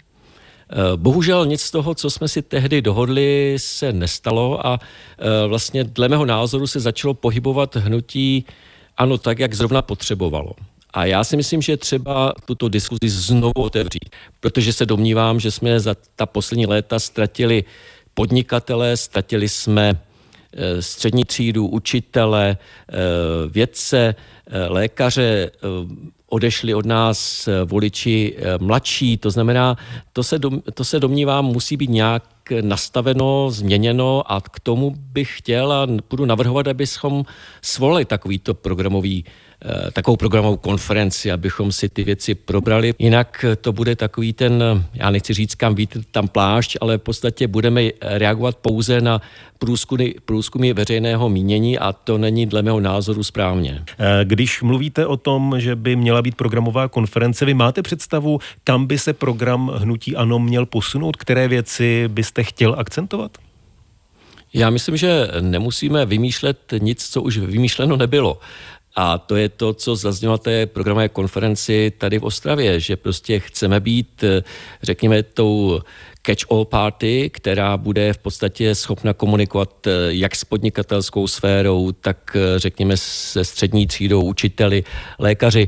Eh, 0.70 0.76
bohužel 0.96 1.46
nic 1.46 1.62
z 1.62 1.72
toho, 1.72 1.96
co 1.96 2.10
jsme 2.10 2.28
si 2.28 2.42
tehdy 2.42 2.82
dohodli, 2.82 3.56
se 3.58 3.94
nestalo 3.94 4.68
a 4.68 4.80
eh, 4.80 5.48
vlastně 5.48 5.84
dle 5.84 6.10
mého 6.10 6.26
názoru 6.26 6.68
se 6.68 6.80
začalo 6.80 7.14
pohybovat 7.14 7.76
hnutí 7.76 8.46
ano 8.98 9.18
tak, 9.18 9.40
jak 9.40 9.54
zrovna 9.54 9.82
potřebovalo. 9.82 10.52
A 10.94 11.06
já 11.06 11.24
si 11.24 11.38
myslím, 11.38 11.62
že 11.62 11.78
třeba 11.78 12.34
tuto 12.46 12.70
diskuzi 12.70 13.10
znovu 13.10 13.54
otevřít, 13.56 14.10
protože 14.40 14.74
se 14.74 14.86
domnívám, 14.86 15.40
že 15.40 15.52
jsme 15.52 15.80
za 15.80 15.96
ta 16.16 16.26
poslední 16.26 16.66
léta 16.66 17.00
ztratili 17.00 17.64
podnikatele, 18.14 18.98
ztratili 18.98 19.50
jsme 19.50 20.00
střední 20.80 21.26
třídu, 21.26 21.68
učitele, 21.68 22.58
vědce, 23.50 24.16
lékaře, 24.70 25.52
odešli 26.36 26.74
od 26.74 26.86
nás 26.86 27.48
eh, 27.48 27.64
voliči 27.64 28.36
eh, 28.36 28.58
mladší, 28.60 29.18
to 29.18 29.32
znamená, 29.32 29.78
to 30.14 30.24
se, 30.24 30.40
dom, 30.40 30.62
to 30.74 30.84
se 30.84 31.00
domnívám 31.00 31.46
musí 31.46 31.78
být 31.78 31.90
nějak 31.90 32.24
nastaveno, 32.62 33.48
změněno 33.52 34.32
a 34.32 34.42
k 34.42 34.60
tomu 34.60 34.94
bych 34.98 35.38
chtěl 35.38 35.72
a 35.72 35.88
budu 36.10 36.26
navrhovat, 36.26 36.68
abychom 36.68 37.26
svolali 37.62 38.06
takovýto 38.06 38.54
programový 38.54 39.26
Eh, 39.26 39.45
takovou 39.94 40.18
programovou 40.18 40.58
konferenci, 40.58 41.32
abychom 41.32 41.72
si 41.72 41.90
ty 41.90 42.04
věci 42.04 42.36
probrali. 42.36 42.94
Jinak 43.00 43.46
to 43.62 43.74
bude 43.74 43.96
takový 43.96 44.34
ten, 44.34 44.64
já 44.94 45.10
nechci 45.10 45.34
říct 45.34 45.56
kam 45.56 45.76
vítr, 45.76 46.02
tam 46.12 46.28
plášť, 46.28 46.78
ale 46.82 46.98
v 46.98 47.02
podstatě 47.02 47.48
budeme 47.48 47.82
reagovat 48.02 48.56
pouze 48.56 49.02
na 49.02 49.22
průzkumy, 49.60 50.12
průzkumy 50.26 50.74
veřejného 50.74 51.30
mínění 51.30 51.80
a 51.80 51.94
to 51.94 52.18
není 52.18 52.46
dle 52.46 52.62
mého 52.62 52.80
názoru 52.80 53.24
správně. 53.24 53.84
Eh, 54.00 54.26
když 54.26 54.62
mluvíte 54.62 55.06
o 55.06 55.18
tom, 55.18 55.56
že 55.58 55.76
by 55.76 55.96
měla 55.96 56.22
být 56.22 56.36
programová 56.36 56.88
konference, 56.88 57.46
vy 57.46 57.54
máte 57.54 57.82
představu, 57.82 58.40
kam 58.64 58.86
by 58.86 58.98
se 58.98 59.14
program 59.14 59.72
Hnutí 59.76 60.16
Ano 60.16 60.40
měl 60.40 60.66
posunout, 60.66 61.16
které 61.18 61.48
věci 61.48 62.08
byste 62.08 62.44
chtěl 62.44 62.76
akcentovat? 62.78 63.38
Já 64.54 64.70
myslím, 64.70 64.98
že 64.98 65.28
nemusíme 65.42 66.06
vymýšlet 66.06 66.74
nic, 66.80 67.10
co 67.10 67.22
už 67.22 67.38
vymýšleno 67.38 67.98
nebylo. 67.98 68.40
A 68.96 69.18
to 69.18 69.36
je 69.36 69.50
to, 69.50 69.74
co 69.74 69.96
zaznělo 69.96 70.38
té 70.38 70.66
programové 70.66 71.10
konferenci 71.10 71.94
tady 71.98 72.20
v 72.20 72.24
Ostravě, 72.24 72.80
že 72.80 72.96
prostě 72.96 73.40
chceme 73.40 73.80
být, 73.80 74.24
řekněme, 74.84 75.24
tou 75.24 75.80
catch-all 76.26 76.66
party, 76.66 77.30
která 77.34 77.78
bude 77.78 78.14
v 78.14 78.18
podstatě 78.18 78.76
schopna 78.76 79.14
komunikovat 79.14 79.88
jak 80.08 80.36
s 80.36 80.46
podnikatelskou 80.46 81.28
sférou, 81.28 81.92
tak 81.92 82.38
řekněme 82.58 82.98
se 82.98 83.46
střední 83.46 83.88
třídou, 83.88 84.24
učiteli, 84.24 84.84
lékaři 85.20 85.68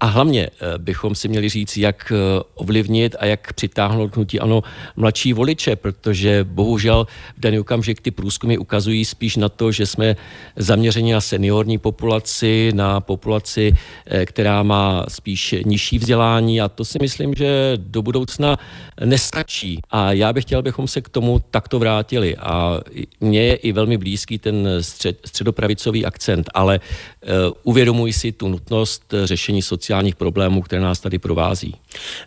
a 0.00 0.06
hlavně 0.06 0.46
eh, 0.46 0.78
bychom 0.78 1.14
si 1.14 1.28
měli 1.28 1.48
říct, 1.48 1.76
jak 1.76 2.12
eh, 2.12 2.42
ovlivnit 2.54 3.16
a 3.18 3.26
jak 3.26 3.52
přitáhnout 3.52 4.16
hnutí 4.16 4.40
ano 4.40 4.62
mladší 4.96 5.32
voliče, 5.32 5.76
protože 5.76 6.44
bohužel 6.44 7.06
v 7.36 7.40
daný 7.40 7.58
okamžik 7.58 8.00
ty 8.00 8.10
průzkumy 8.10 8.58
ukazují 8.58 9.04
spíš 9.04 9.36
na 9.36 9.48
to, 9.48 9.72
že 9.72 9.86
jsme 9.86 10.16
zaměřeni 10.56 11.12
na 11.12 11.20
seniorní 11.20 11.78
populaci, 11.78 12.72
na 12.74 13.00
populaci, 13.00 13.72
eh, 14.06 14.26
která 14.26 14.62
má 14.62 15.04
spíš 15.08 15.54
nižší 15.64 15.98
vzdělání 15.98 16.60
a 16.60 16.68
to 16.68 16.84
si 16.84 16.98
myslím, 17.02 17.34
že 17.34 17.72
do 17.76 18.02
budoucna 18.02 18.58
nestačí. 19.04 19.80
A 19.90 20.12
já 20.12 20.32
bych 20.32 20.44
chtěl, 20.44 20.58
abychom 20.58 20.88
se 20.88 21.00
k 21.00 21.08
tomu 21.08 21.42
takto 21.50 21.78
vrátili. 21.78 22.36
A 22.36 22.80
mně 23.20 23.42
je 23.42 23.54
i 23.54 23.72
velmi 23.72 23.98
blízký 23.98 24.38
ten 24.38 24.68
střed, 24.80 25.20
středopravicový 25.24 26.06
akcent, 26.06 26.50
ale 26.54 26.80
uvědomuji 27.62 28.12
si 28.12 28.32
tu 28.32 28.48
nutnost 28.48 29.14
řešení 29.24 29.59
řešení 29.60 29.62
sociálních 29.62 30.16
problémů, 30.16 30.62
které 30.62 30.82
nás 30.82 31.00
tady 31.00 31.18
provází. 31.18 31.74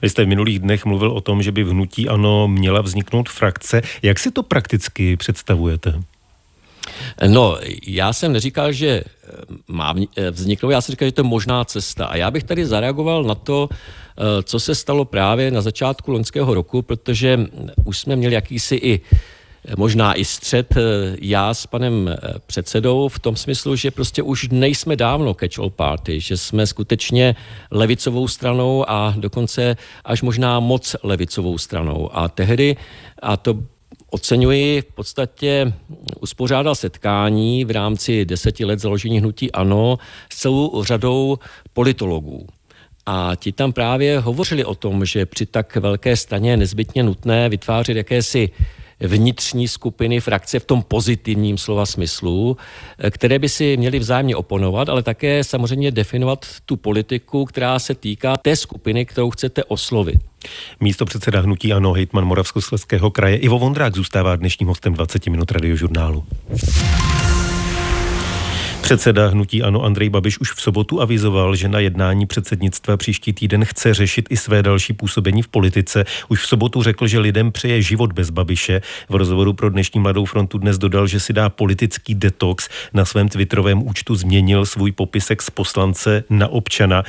Vy 0.02 0.10
jste 0.10 0.26
v 0.26 0.28
minulých 0.28 0.60
dnech 0.60 0.86
mluvil 0.86 1.12
o 1.12 1.22
tom, 1.22 1.44
že 1.44 1.52
by 1.52 1.64
v 1.64 1.70
hnutí 1.70 2.08
ano 2.10 2.48
měla 2.48 2.82
vzniknout 2.82 3.30
frakce. 3.30 3.82
Jak 4.02 4.20
si 4.20 4.32
to 4.32 4.44
prakticky 4.44 5.18
představujete? 5.18 6.02
No, 7.28 7.58
já 7.88 8.14
jsem 8.14 8.34
neříkal, 8.34 8.72
že 8.72 8.88
eh, 8.88 9.06
má 9.68 9.96
eh, 9.96 10.32
vzniknout, 10.32 10.72
já 10.72 10.82
jsem 10.82 10.94
říkal, 10.94 11.08
že 11.08 11.12
to 11.12 11.22
je 11.22 11.30
možná 11.30 11.66
cesta. 11.66 12.06
A 12.06 12.16
já 12.16 12.32
bych 12.32 12.44
tady 12.44 12.66
zareagoval 12.66 13.24
na 13.24 13.36
to, 13.36 13.70
eh, 13.70 14.44
co 14.44 14.60
se 14.60 14.76
stalo 14.76 15.06
právě 15.06 15.52
na 15.52 15.62
začátku 15.62 16.12
loňského 16.12 16.54
roku, 16.54 16.82
protože 16.82 17.40
už 17.86 17.98
jsme 17.98 18.16
měli 18.16 18.34
jakýsi 18.34 18.76
i 18.76 19.02
možná 19.78 20.14
i 20.14 20.26
střed 20.26 20.78
eh, 20.78 20.82
já 21.22 21.54
s 21.54 21.68
panem 21.68 22.08
eh, 22.08 22.18
předsedou 22.46 23.08
v 23.08 23.20
tom 23.20 23.36
smyslu, 23.36 23.76
že 23.76 23.92
prostě 23.92 24.24
už 24.24 24.48
nejsme 24.52 24.96
dávno 24.96 25.34
catch-all 25.34 25.70
party, 25.70 26.20
že 26.20 26.38
jsme 26.38 26.68
skutečně 26.68 27.36
levicovou 27.72 28.28
stranou 28.28 28.90
a 28.90 29.14
dokonce 29.18 29.76
až 30.06 30.22
možná 30.22 30.60
moc 30.60 30.96
levicovou 31.04 31.58
stranou. 31.58 32.10
A 32.14 32.28
tehdy, 32.28 32.76
a 33.22 33.38
to 33.38 33.60
oceňuji, 34.10 34.82
v 34.82 34.86
podstatě 34.86 35.74
uspořádal 36.20 36.76
setkání 36.76 37.66
v 37.66 37.72
rámci 37.72 38.26
deseti 38.26 38.66
let 38.66 38.80
založení 38.80 39.20
hnutí 39.20 39.52
ANO 39.52 39.98
s 40.30 40.38
celou 40.38 40.84
řadou 40.84 41.40
politologů. 41.74 42.48
A 43.06 43.32
ti 43.36 43.52
tam 43.52 43.74
právě 43.74 44.20
hovořili 44.20 44.66
o 44.66 44.76
tom, 44.76 45.06
že 45.06 45.26
při 45.26 45.46
tak 45.46 45.76
velké 45.76 46.16
staně 46.18 46.52
je 46.52 46.58
nezbytně 46.58 47.04
nutné 47.04 47.50
vytvářet 47.50 47.98
jakési 47.98 48.50
vnitřní 49.04 49.68
skupiny, 49.68 50.20
frakce 50.20 50.60
v 50.60 50.66
tom 50.66 50.84
pozitivním 50.84 51.58
slova 51.58 51.86
smyslu, 51.86 52.58
eh, 53.00 53.12
které 53.12 53.40
by 53.40 53.50
si 53.50 53.78
měly 53.78 54.00
vzájemně 54.00 54.36
oponovat, 54.36 54.90
ale 54.90 55.04
také 55.04 55.44
samozřejmě 55.44 55.92
definovat 55.92 56.46
tu 56.66 56.78
politiku, 56.78 57.46
která 57.46 57.80
se 57.80 57.96
týká 57.96 58.38
té 58.42 58.56
skupiny, 58.56 59.06
kterou 59.06 59.30
chcete 59.30 59.64
oslovit. 59.64 60.22
Místo 60.80 61.06
předseda 61.06 61.42
hnutí 61.42 61.74
Ano, 61.74 61.94
hejtman 61.94 62.26
Moravskoslezského 62.26 63.12
kraje 63.12 63.38
Ivo 63.38 63.60
Vondrák 63.60 63.96
zůstává 63.96 64.36
dnešním 64.36 64.68
hostem 64.68 64.94
20 64.94 65.28
minut 65.28 65.52
radiožurnálu. 65.52 66.26
Předseda 68.84 69.28
hnutí 69.28 69.64
Ano 69.64 69.84
Andrej 69.84 70.10
Babiš 70.10 70.40
už 70.40 70.54
v 70.54 70.62
sobotu 70.62 71.02
avizoval, 71.02 71.56
že 71.56 71.68
na 71.68 71.80
jednání 71.80 72.26
předsednictva 72.26 72.98
příští 72.98 73.34
týden 73.34 73.66
chce 73.66 73.94
řešit 73.94 74.26
i 74.30 74.38
své 74.38 74.64
další 74.64 74.94
působení 74.94 75.42
v 75.42 75.48
politice. 75.48 76.06
Už 76.30 76.42
v 76.44 76.48
sobotu 76.48 76.84
řekl, 76.84 77.08
že 77.08 77.20
lidem 77.20 77.52
přeje 77.52 77.82
život 77.82 78.14
bez 78.14 78.30
Babiše. 78.30 78.82
V 79.10 79.16
rozhovoru 79.16 79.54
pro 79.54 79.70
dnešní 79.70 80.00
Mladou 80.00 80.26
frontu 80.26 80.58
dnes 80.58 80.78
dodal, 80.78 81.08
že 81.08 81.20
si 81.20 81.34
dá 81.34 81.50
politický 81.50 82.16
detox. 82.16 82.70
Na 82.94 83.06
svém 83.06 83.30
twitterovém 83.30 83.88
účtu 83.88 84.16
změnil 84.16 84.66
svůj 84.66 84.92
popisek 84.92 85.42
z 85.42 85.50
poslance 85.50 86.24
na 86.30 86.48
občana. 86.48 87.04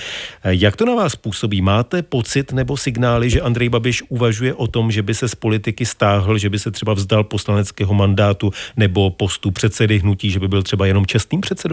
Jak 0.44 0.76
to 0.76 0.86
na 0.86 0.94
vás 0.94 1.16
působí? 1.16 1.62
Máte 1.62 2.02
pocit 2.02 2.52
nebo 2.52 2.76
signály, 2.76 3.30
že 3.30 3.40
Andrej 3.40 3.68
Babiš 3.68 4.02
uvažuje 4.08 4.54
o 4.54 4.66
tom, 4.66 4.90
že 4.90 5.02
by 5.02 5.14
se 5.14 5.28
z 5.28 5.34
politiky 5.34 5.86
stáhl, 5.86 6.38
že 6.38 6.50
by 6.50 6.58
se 6.58 6.70
třeba 6.70 6.94
vzdal 6.94 7.24
poslaneckého 7.24 7.94
mandátu 7.94 8.50
nebo 8.76 9.10
postu 9.10 9.50
předsedy 9.50 9.98
hnutí, 9.98 10.30
že 10.30 10.40
by 10.40 10.48
byl 10.48 10.62
třeba 10.62 10.86
jenom 10.86 11.06
čestným 11.06 11.40
předsedou? 11.40 11.63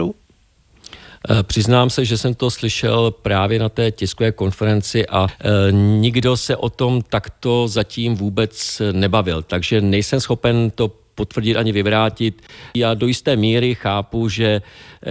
Eh, 1.30 1.42
přiznám 1.42 1.90
se, 1.90 2.04
že 2.04 2.18
jsem 2.18 2.34
to 2.34 2.50
slyšel 2.50 3.10
právě 3.10 3.58
na 3.58 3.68
té 3.68 3.90
tiskové 3.90 4.32
konferenci 4.32 5.06
a 5.06 5.26
e, 5.26 5.72
nikdo 5.72 6.36
se 6.36 6.56
o 6.56 6.70
tom 6.70 7.02
takto 7.02 7.68
zatím 7.68 8.14
vůbec 8.14 8.82
nebavil, 8.92 9.42
takže 9.42 9.80
nejsem 9.80 10.20
schopen 10.20 10.70
to 10.70 10.90
potvrdit 11.14 11.56
ani 11.56 11.72
vyvrátit. 11.72 12.42
Já 12.74 12.94
do 12.94 13.06
jisté 13.06 13.36
míry 13.36 13.74
chápu, 13.74 14.28
že 14.28 14.62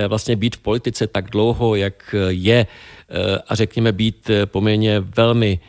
vlastně 0.08 0.36
být 0.36 0.56
v 0.56 0.60
politice 0.60 1.08
tak 1.08 1.30
dlouho, 1.30 1.76
jak 1.76 2.16
je, 2.30 2.68
a 3.48 3.56
řekněme 3.56 3.92
být 3.92 4.32
poměrně 4.46 5.00
velmi 5.00 5.60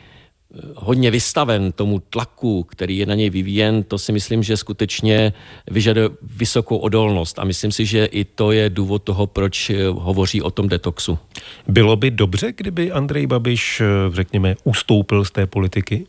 hodně 0.75 1.11
vystaven 1.11 1.71
tomu 1.71 1.99
tlaku, 1.99 2.63
který 2.63 2.97
je 2.97 3.05
na 3.05 3.15
něj 3.15 3.29
vyvíjen, 3.29 3.83
to 3.83 3.97
si 3.97 4.11
myslím, 4.11 4.43
že 4.43 4.57
skutečně 4.57 5.33
vyžaduje 5.71 6.09
vysokou 6.21 6.77
odolnost. 6.77 7.39
A 7.39 7.43
myslím 7.43 7.71
si, 7.71 7.85
že 7.85 8.05
i 8.05 8.25
to 8.25 8.51
je 8.51 8.69
důvod 8.69 9.03
toho, 9.03 9.27
proč 9.27 9.71
hovoří 9.91 10.41
o 10.41 10.51
tom 10.51 10.69
detoxu. 10.69 11.19
Bylo 11.67 11.95
by 11.95 12.11
dobře, 12.11 12.53
kdyby 12.57 12.91
Andrej 12.91 13.27
Babiš, 13.27 13.81
řekněme, 14.13 14.55
ustoupil 14.63 15.25
z 15.25 15.31
té 15.31 15.47
politiky? 15.47 16.05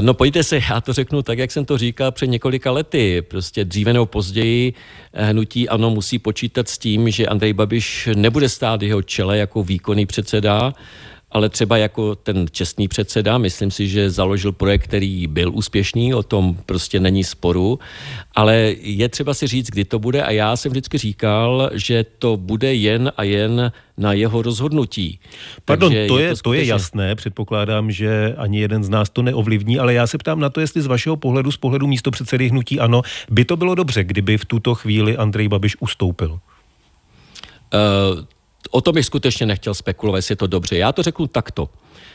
No 0.00 0.14
pojďte 0.14 0.44
se, 0.44 0.60
já 0.70 0.80
to 0.80 0.92
řeknu 0.92 1.22
tak, 1.22 1.38
jak 1.38 1.50
jsem 1.50 1.64
to 1.64 1.78
říkal 1.78 2.12
před 2.12 2.26
několika 2.26 2.70
lety. 2.70 3.22
Prostě 3.22 3.64
dříve 3.64 3.92
nebo 3.92 4.06
později 4.06 4.72
hnutí 5.12 5.68
ano 5.68 5.90
musí 5.90 6.18
počítat 6.18 6.68
s 6.68 6.78
tím, 6.78 7.10
že 7.10 7.26
Andrej 7.26 7.52
Babiš 7.52 8.08
nebude 8.14 8.48
stát 8.48 8.82
jeho 8.82 9.02
čele 9.02 9.38
jako 9.38 9.62
výkonný 9.62 10.06
předseda, 10.06 10.74
ale 11.32 11.48
třeba 11.48 11.76
jako 11.76 12.14
ten 12.14 12.46
čestný 12.50 12.88
předseda, 12.88 13.38
myslím 13.38 13.70
si, 13.70 13.88
že 13.88 14.10
založil 14.10 14.52
projekt, 14.52 14.82
který 14.82 15.26
byl 15.26 15.50
úspěšný, 15.54 16.14
o 16.14 16.22
tom 16.22 16.56
prostě 16.66 17.00
není 17.00 17.24
sporu, 17.24 17.78
ale 18.34 18.74
je 18.80 19.08
třeba 19.08 19.34
si 19.34 19.46
říct, 19.46 19.70
kdy 19.70 19.84
to 19.84 19.98
bude 19.98 20.22
a 20.22 20.30
já 20.30 20.56
jsem 20.56 20.70
vždycky 20.70 20.98
říkal, 20.98 21.70
že 21.74 22.04
to 22.18 22.36
bude 22.36 22.74
jen 22.74 23.12
a 23.16 23.22
jen 23.22 23.72
na 23.98 24.12
jeho 24.12 24.42
rozhodnutí. 24.42 25.18
Pardon, 25.64 25.88
Takže 25.92 26.06
to 26.08 26.18
je, 26.18 26.24
je 26.24 26.30
to, 26.30 26.36
skutečně... 26.36 26.60
to 26.60 26.64
je 26.64 26.68
jasné, 26.68 27.14
předpokládám, 27.14 27.90
že 27.90 28.34
ani 28.36 28.60
jeden 28.60 28.84
z 28.84 28.88
nás 28.88 29.10
to 29.10 29.22
neovlivní, 29.22 29.78
ale 29.78 29.94
já 29.94 30.06
se 30.06 30.18
ptám 30.18 30.40
na 30.40 30.50
to, 30.50 30.60
jestli 30.60 30.82
z 30.82 30.86
vašeho 30.86 31.16
pohledu, 31.16 31.52
z 31.52 31.56
pohledu 31.56 31.86
místo 31.86 32.10
předsedy 32.10 32.48
hnutí 32.48 32.80
ano, 32.80 33.02
by 33.30 33.44
to 33.44 33.56
bylo 33.56 33.74
dobře, 33.74 34.04
kdyby 34.04 34.38
v 34.38 34.44
tuto 34.44 34.74
chvíli 34.74 35.16
Andrej 35.16 35.48
Babiš 35.48 35.76
ustoupil. 35.80 36.40
Uh, 37.74 38.24
o 38.70 38.80
tom 38.80 38.94
bych 38.94 39.06
skutečně 39.06 39.46
nechtěl 39.46 39.74
spekulovat, 39.74 40.18
jestli 40.18 40.32
je 40.32 40.36
to 40.36 40.46
dobře. 40.46 40.76
Já 40.76 40.92
to 40.92 41.02
řeknu 41.02 41.26
takto. 41.26 41.68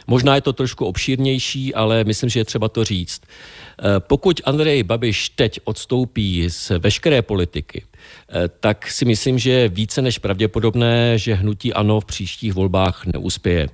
Možná 0.07 0.35
je 0.35 0.41
to 0.41 0.53
trošku 0.53 0.85
obšírnější, 0.85 1.73
ale 1.73 2.03
myslím, 2.03 2.29
že 2.29 2.39
je 2.39 2.45
třeba 2.45 2.69
to 2.69 2.83
říct. 2.83 3.21
Eh, 3.25 3.83
pokud 3.99 4.41
Andrej 4.45 4.83
Babiš 4.83 5.29
teď 5.29 5.59
odstoupí 5.63 6.49
z 6.49 6.71
veškeré 6.79 7.21
politiky, 7.21 7.83
eh, 7.83 8.47
tak 8.59 8.91
si 8.91 9.05
myslím, 9.05 9.39
že 9.39 9.51
je 9.51 9.69
více 9.69 10.01
než 10.01 10.17
pravděpodobné, 10.17 11.17
že 11.17 11.33
hnutí 11.33 11.73
ANO 11.73 11.99
v 11.99 12.05
příštích 12.05 12.53
volbách 12.53 13.05
neuspěje 13.05 13.67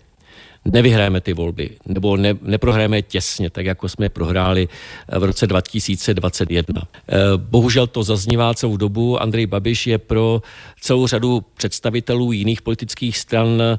nevyhrajeme 0.66 1.22
ty 1.22 1.34
volby, 1.34 1.70
nebo 1.86 2.18
ne, 2.18 2.38
neprohrajeme 2.42 3.02
těsně, 3.02 3.50
tak 3.50 3.66
jako 3.66 3.90
jsme 3.90 4.10
prohráli 4.10 4.68
eh, 5.10 5.20
v 5.20 5.24
roce 5.24 5.48
2021. 5.48 6.82
Eh, 6.82 7.18
bohužel 7.38 7.88
to 7.88 8.04
zaznívá 8.04 8.54
celou 8.54 8.78
dobu. 8.78 9.22
Andrej 9.22 9.46
Babiš 9.46 9.88
je 9.88 9.98
pro 9.98 10.42
celou 10.82 11.08
řadu 11.08 11.44
představitelů 11.58 12.32
jiných 12.32 12.62
politických 12.62 13.18
stran 13.18 13.62
eh, 13.62 13.78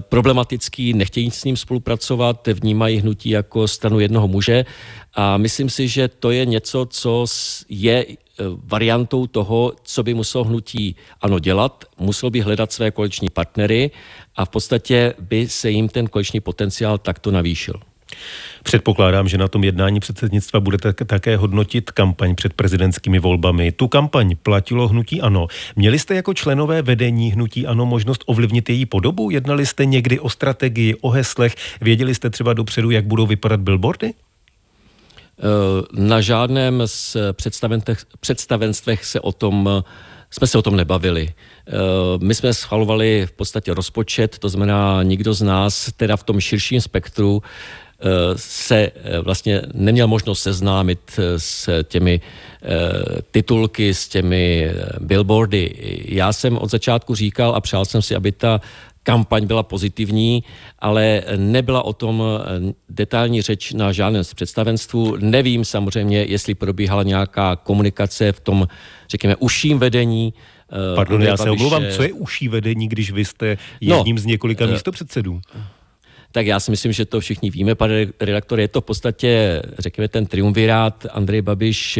problematický, 0.00 0.92
nechtějí 0.92 1.30
s 1.30 1.44
ním 1.44 1.56
spolupracovat, 1.56 2.48
vnímají 2.48 2.98
hnutí 2.98 3.30
jako 3.30 3.68
stranu 3.68 4.00
jednoho 4.00 4.28
muže 4.28 4.64
a 5.14 5.36
myslím 5.36 5.70
si, 5.70 5.88
že 5.88 6.08
to 6.08 6.30
je 6.30 6.46
něco, 6.46 6.86
co 6.90 7.24
je 7.68 8.06
variantou 8.64 9.26
toho, 9.26 9.72
co 9.82 10.02
by 10.02 10.14
muselo 10.14 10.44
hnutí 10.44 10.96
ano 11.20 11.38
dělat, 11.38 11.84
musel 11.98 12.30
by 12.30 12.40
hledat 12.40 12.72
své 12.72 12.90
koaliční 12.90 13.30
partnery 13.30 13.90
a 14.36 14.44
v 14.44 14.48
podstatě 14.48 15.14
by 15.20 15.48
se 15.48 15.70
jim 15.70 15.88
ten 15.88 16.06
koaliční 16.06 16.40
potenciál 16.40 16.98
takto 16.98 17.30
navýšil. 17.30 17.80
Předpokládám, 18.62 19.28
že 19.28 19.38
na 19.38 19.48
tom 19.48 19.64
jednání 19.64 20.00
předsednictva 20.00 20.60
budete 20.60 20.92
také 20.92 21.36
hodnotit 21.36 21.90
kampaň 21.90 22.34
před 22.34 22.52
prezidentskými 22.52 23.18
volbami. 23.18 23.72
Tu 23.72 23.88
kampaň 23.88 24.36
platilo 24.42 24.88
hnutí 24.88 25.20
ANO. 25.20 25.46
Měli 25.76 25.98
jste 25.98 26.14
jako 26.14 26.34
členové 26.34 26.82
vedení 26.82 27.32
hnutí 27.32 27.66
ANO 27.66 27.86
možnost 27.86 28.24
ovlivnit 28.26 28.68
její 28.68 28.86
podobu? 28.86 29.30
Jednali 29.30 29.66
jste 29.66 29.84
někdy 29.84 30.20
o 30.20 30.30
strategii, 30.30 30.94
o 30.94 31.10
heslech? 31.10 31.54
Věděli 31.80 32.14
jste 32.14 32.30
třeba 32.30 32.52
dopředu, 32.52 32.90
jak 32.90 33.06
budou 33.06 33.26
vypadat 33.26 33.60
billboardy? 33.60 34.14
Eh, 35.38 35.42
na 35.92 36.20
žádném 36.20 36.82
z 36.86 37.16
představenstvech 38.20 39.04
se 39.04 39.20
o 39.20 39.32
tom 39.32 39.84
jsme 40.30 40.46
se 40.46 40.58
o 40.58 40.62
tom 40.62 40.76
nebavili. 40.76 41.28
Eh, 41.28 41.72
my 42.22 42.34
jsme 42.34 42.54
schvalovali 42.54 43.26
v 43.26 43.32
podstatě 43.32 43.74
rozpočet, 43.74 44.38
to 44.38 44.48
znamená, 44.48 45.02
nikdo 45.02 45.34
z 45.34 45.42
nás 45.42 45.92
teda 45.96 46.16
v 46.16 46.22
tom 46.22 46.40
širším 46.40 46.80
spektru 46.80 47.42
eh, 47.42 48.04
se 48.36 48.90
vlastně 49.22 49.62
neměl 49.74 50.06
možnost 50.06 50.42
seznámit 50.42 51.20
s 51.36 51.82
těmi 51.82 52.20
titulky, 53.30 53.94
s 53.94 54.08
těmi 54.08 54.70
billboardy. 55.00 55.74
Já 56.08 56.32
jsem 56.32 56.58
od 56.58 56.70
začátku 56.70 57.14
říkal 57.14 57.54
a 57.54 57.60
přál 57.60 57.84
jsem 57.84 58.02
si, 58.02 58.14
aby 58.14 58.32
ta 58.32 58.60
kampaň 59.08 59.46
byla 59.46 59.62
pozitivní, 59.62 60.44
ale 60.78 61.22
nebyla 61.36 61.82
o 61.82 61.92
tom 61.92 62.22
eh, 62.22 62.74
detailní 62.88 63.42
řeč 63.42 63.72
na 63.72 63.92
žádném 63.92 64.24
z 64.24 64.34
představenstvu. 64.34 65.16
Nevím 65.16 65.64
samozřejmě, 65.64 66.24
jestli 66.28 66.54
probíhala 66.54 67.02
nějaká 67.02 67.56
komunikace 67.56 68.32
v 68.32 68.40
tom, 68.40 68.68
řekněme, 69.08 69.36
užším 69.36 69.78
vedení. 69.78 70.34
Eh, 70.72 70.96
Pardon, 70.96 71.22
já 71.22 71.36
se 71.36 71.50
omlouvám, 71.50 71.82
co 71.90 72.02
je 72.02 72.12
uší 72.12 72.48
vedení, 72.48 72.88
když 72.88 73.10
vy 73.10 73.24
jste 73.24 73.56
no, 73.82 73.96
jedním 73.96 74.16
no, 74.16 74.22
z 74.22 74.24
několika 74.24 74.64
eh, 74.64 74.72
místopředsedů? 74.76 75.40
Tak 76.32 76.46
já 76.46 76.60
si 76.60 76.70
myslím, 76.70 76.92
že 76.92 77.04
to 77.04 77.20
všichni 77.20 77.50
víme, 77.50 77.74
pane 77.74 78.06
redaktor, 78.20 78.60
je 78.60 78.68
to 78.68 78.80
v 78.80 78.84
podstatě, 78.84 79.62
řekněme, 79.78 80.08
ten 80.08 80.26
triumvirát 80.26 81.06
Andrej 81.10 81.42
Babiš, 81.42 81.98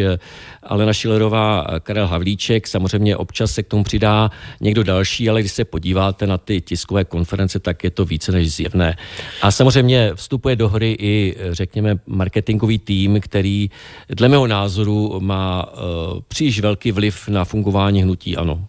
Alena 0.63 0.93
Šilerová, 0.93 1.65
Karel 1.79 2.07
Havlíček, 2.07 2.67
samozřejmě 2.67 3.17
občas 3.17 3.51
se 3.51 3.63
k 3.63 3.67
tomu 3.67 3.83
přidá 3.83 4.31
někdo 4.61 4.83
další, 4.83 5.29
ale 5.29 5.39
když 5.39 5.51
se 5.51 5.65
podíváte 5.65 6.27
na 6.27 6.37
ty 6.37 6.61
tiskové 6.61 7.05
konference, 7.05 7.59
tak 7.59 7.83
je 7.83 7.91
to 7.91 8.05
více 8.05 8.31
než 8.31 8.51
zjevné. 8.51 8.97
A 9.41 9.51
samozřejmě 9.51 10.11
vstupuje 10.15 10.55
do 10.55 10.69
hry 10.69 10.97
i, 10.99 11.35
řekněme, 11.51 11.99
marketingový 12.07 12.79
tým, 12.79 13.21
který 13.21 13.69
dle 14.09 14.29
mého 14.29 14.47
názoru 14.47 15.19
má 15.19 15.73
uh, 15.73 15.79
příliš 16.27 16.59
velký 16.59 16.91
vliv 16.91 17.27
na 17.27 17.45
fungování 17.45 18.03
hnutí 18.03 18.37
ANO. 18.37 18.65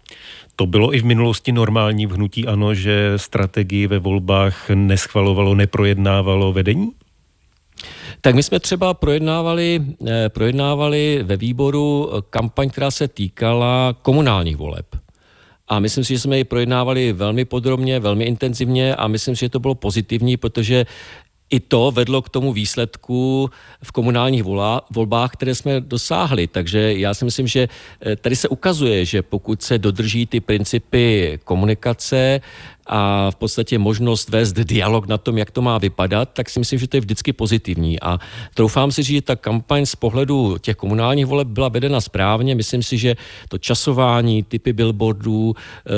To 0.57 0.67
bylo 0.67 0.95
i 0.95 1.01
v 1.01 1.05
minulosti 1.05 1.53
normální 1.53 2.07
v 2.07 2.11
hnutí 2.11 2.47
ANO, 2.47 2.75
že 2.75 3.13
strategii 3.17 3.87
ve 3.87 3.99
volbách 3.99 4.71
neschvalovalo, 4.71 5.55
neprojednávalo 5.55 6.53
vedení? 6.53 6.93
Tak 8.21 8.35
my 8.35 8.43
jsme 8.43 8.61
třeba 8.61 8.95
projednávali, 8.95 9.85
eh, 10.07 10.29
projednávali 10.29 11.21
ve 11.23 11.37
výboru 11.37 12.11
kampaň, 12.31 12.71
která 12.71 12.91
se 12.91 13.09
týkala 13.09 13.97
komunálních 14.03 14.57
voleb. 14.57 14.87
A 15.69 15.79
myslím 15.79 16.05
si, 16.05 16.15
že 16.15 16.21
jsme 16.21 16.39
ji 16.39 16.45
projednávali 16.45 17.13
velmi 17.13 17.45
podrobně, 17.45 18.01
velmi 18.01 18.25
intenzivně 18.25 18.95
a 18.95 19.09
myslím 19.09 19.37
si, 19.37 19.41
že 19.41 19.49
to 19.49 19.59
bylo 19.59 19.75
pozitivní, 19.75 20.37
protože 20.37 20.87
i 21.51 21.61
to 21.61 21.91
vedlo 21.91 22.23
k 22.23 22.29
tomu 22.29 22.53
výsledku 22.53 23.51
v 23.83 23.93
komunálních 23.93 24.45
volbách, 24.91 25.33
které 25.33 25.55
jsme 25.55 25.81
dosáhli. 25.81 26.47
Takže 26.47 26.95
já 26.95 27.15
si 27.15 27.25
myslím, 27.25 27.47
že 27.47 27.69
eh, 28.01 28.17
tady 28.17 28.37
se 28.37 28.49
ukazuje, 28.49 29.05
že 29.05 29.23
pokud 29.23 29.63
se 29.63 29.79
dodrží 29.79 30.27
ty 30.27 30.41
principy 30.41 31.39
komunikace 31.45 32.41
a 32.87 33.31
v 33.31 33.37
podstatě 33.37 33.79
možnost 33.79 34.29
vést 34.29 34.53
dialog 34.53 35.07
na 35.07 35.19
tom, 35.19 35.39
jak 35.39 35.51
to 35.51 35.63
má 35.63 35.79
vypadat, 35.79 36.29
tak 36.33 36.51
si 36.51 36.59
myslím, 36.59 36.79
že 36.79 36.89
to 36.89 36.97
je 36.97 37.01
vždycky 37.01 37.33
pozitivní. 37.33 38.01
A 38.01 38.19
troufám 38.55 38.93
si, 38.93 39.03
že 39.03 39.23
ta 39.23 39.37
kampaň 39.37 39.87
z 39.87 39.95
pohledu 39.95 40.59
těch 40.59 40.77
komunálních 40.77 41.27
voleb 41.27 41.49
byla 41.49 41.69
vedena 41.69 42.01
správně. 42.01 42.55
Myslím 42.55 42.83
si, 42.83 42.99
že 42.99 43.17
to 43.49 43.59
časování, 43.59 44.43
typy 44.43 44.73
billboardů, 44.73 45.55
eh, 45.55 45.91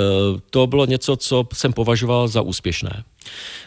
to 0.51 0.67
bylo 0.67 0.87
něco, 0.87 1.17
co 1.17 1.49
jsem 1.53 1.73
považoval 1.73 2.29
za 2.29 2.43
úspěšné. 2.43 3.05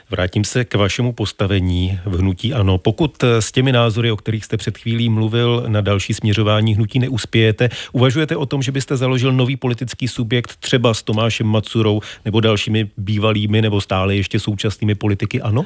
Vrátím 0.10 0.44
se 0.44 0.66
k 0.66 0.76
vašemu 0.76 1.12
postavení 1.12 2.00
v 2.06 2.20
hnutí 2.20 2.54
ANO. 2.54 2.78
Pokud 2.78 3.24
s 3.24 3.52
těmi 3.52 3.72
názory, 3.72 4.12
o 4.12 4.18
kterých 4.18 4.46
jste 4.46 4.58
před 4.58 4.78
chvílí 4.78 5.10
mluvil, 5.10 5.64
na 5.68 5.82
další 5.82 6.14
směřování 6.14 6.76
hnutí 6.76 7.00
neuspějete, 7.00 7.70
uvažujete 7.92 8.36
o 8.36 8.46
tom, 8.46 8.62
že 8.62 8.72
byste 8.72 8.98
založil 8.98 9.34
nový 9.34 9.56
politický 9.58 10.08
subjekt 10.08 10.56
třeba 10.56 10.94
s 10.94 11.04
Tomášem 11.04 11.48
Macurou 11.48 12.02
nebo 12.26 12.40
dalšími 12.40 12.90
bývalými 12.98 13.62
nebo 13.62 13.82
stále 13.82 14.16
ještě 14.16 14.40
současnými 14.40 14.96
politiky 14.96 15.42
ANO? 15.42 15.66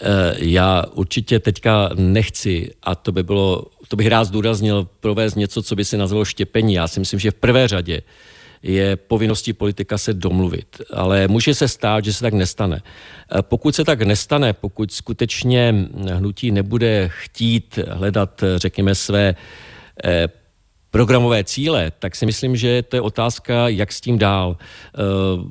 Eh, 0.00 0.34
já 0.38 0.84
určitě 0.92 1.38
teďka 1.38 1.90
nechci, 1.94 2.70
a 2.82 2.94
to 2.94 3.12
by 3.12 3.22
bylo, 3.22 3.64
to 3.88 3.96
bych 3.96 4.06
rád 4.06 4.24
zdůraznil, 4.24 4.88
provést 5.00 5.34
něco, 5.34 5.62
co 5.62 5.76
by 5.76 5.84
se 5.84 5.96
nazvalo 5.96 6.24
štěpení. 6.24 6.74
Já 6.74 6.88
si 6.88 7.00
myslím, 7.00 7.20
že 7.20 7.30
v 7.30 7.34
prvé 7.34 7.68
řadě 7.68 8.02
je 8.66 8.96
povinností 8.96 9.52
politika 9.52 9.98
se 9.98 10.14
domluvit. 10.14 10.82
Ale 10.92 11.28
může 11.28 11.54
se 11.54 11.68
stát, 11.68 12.04
že 12.04 12.12
se 12.12 12.20
tak 12.20 12.34
nestane. 12.34 12.82
Eh, 12.82 13.42
pokud 13.42 13.74
se 13.74 13.84
tak 13.84 14.02
nestane, 14.02 14.52
pokud 14.52 14.92
skutečně 14.92 15.74
hnutí 16.14 16.50
nebude 16.50 17.08
chtít 17.12 17.78
hledat, 17.88 18.44
řekněme, 18.56 18.94
své 18.94 19.34
eh, 20.04 20.28
programové 20.96 21.44
cíle, 21.44 21.92
tak 21.98 22.16
si 22.16 22.26
myslím, 22.26 22.56
že 22.56 22.82
to 22.82 22.96
je 22.96 23.00
otázka, 23.00 23.68
jak 23.68 23.92
s 23.92 24.00
tím 24.00 24.18
dál. 24.18 24.56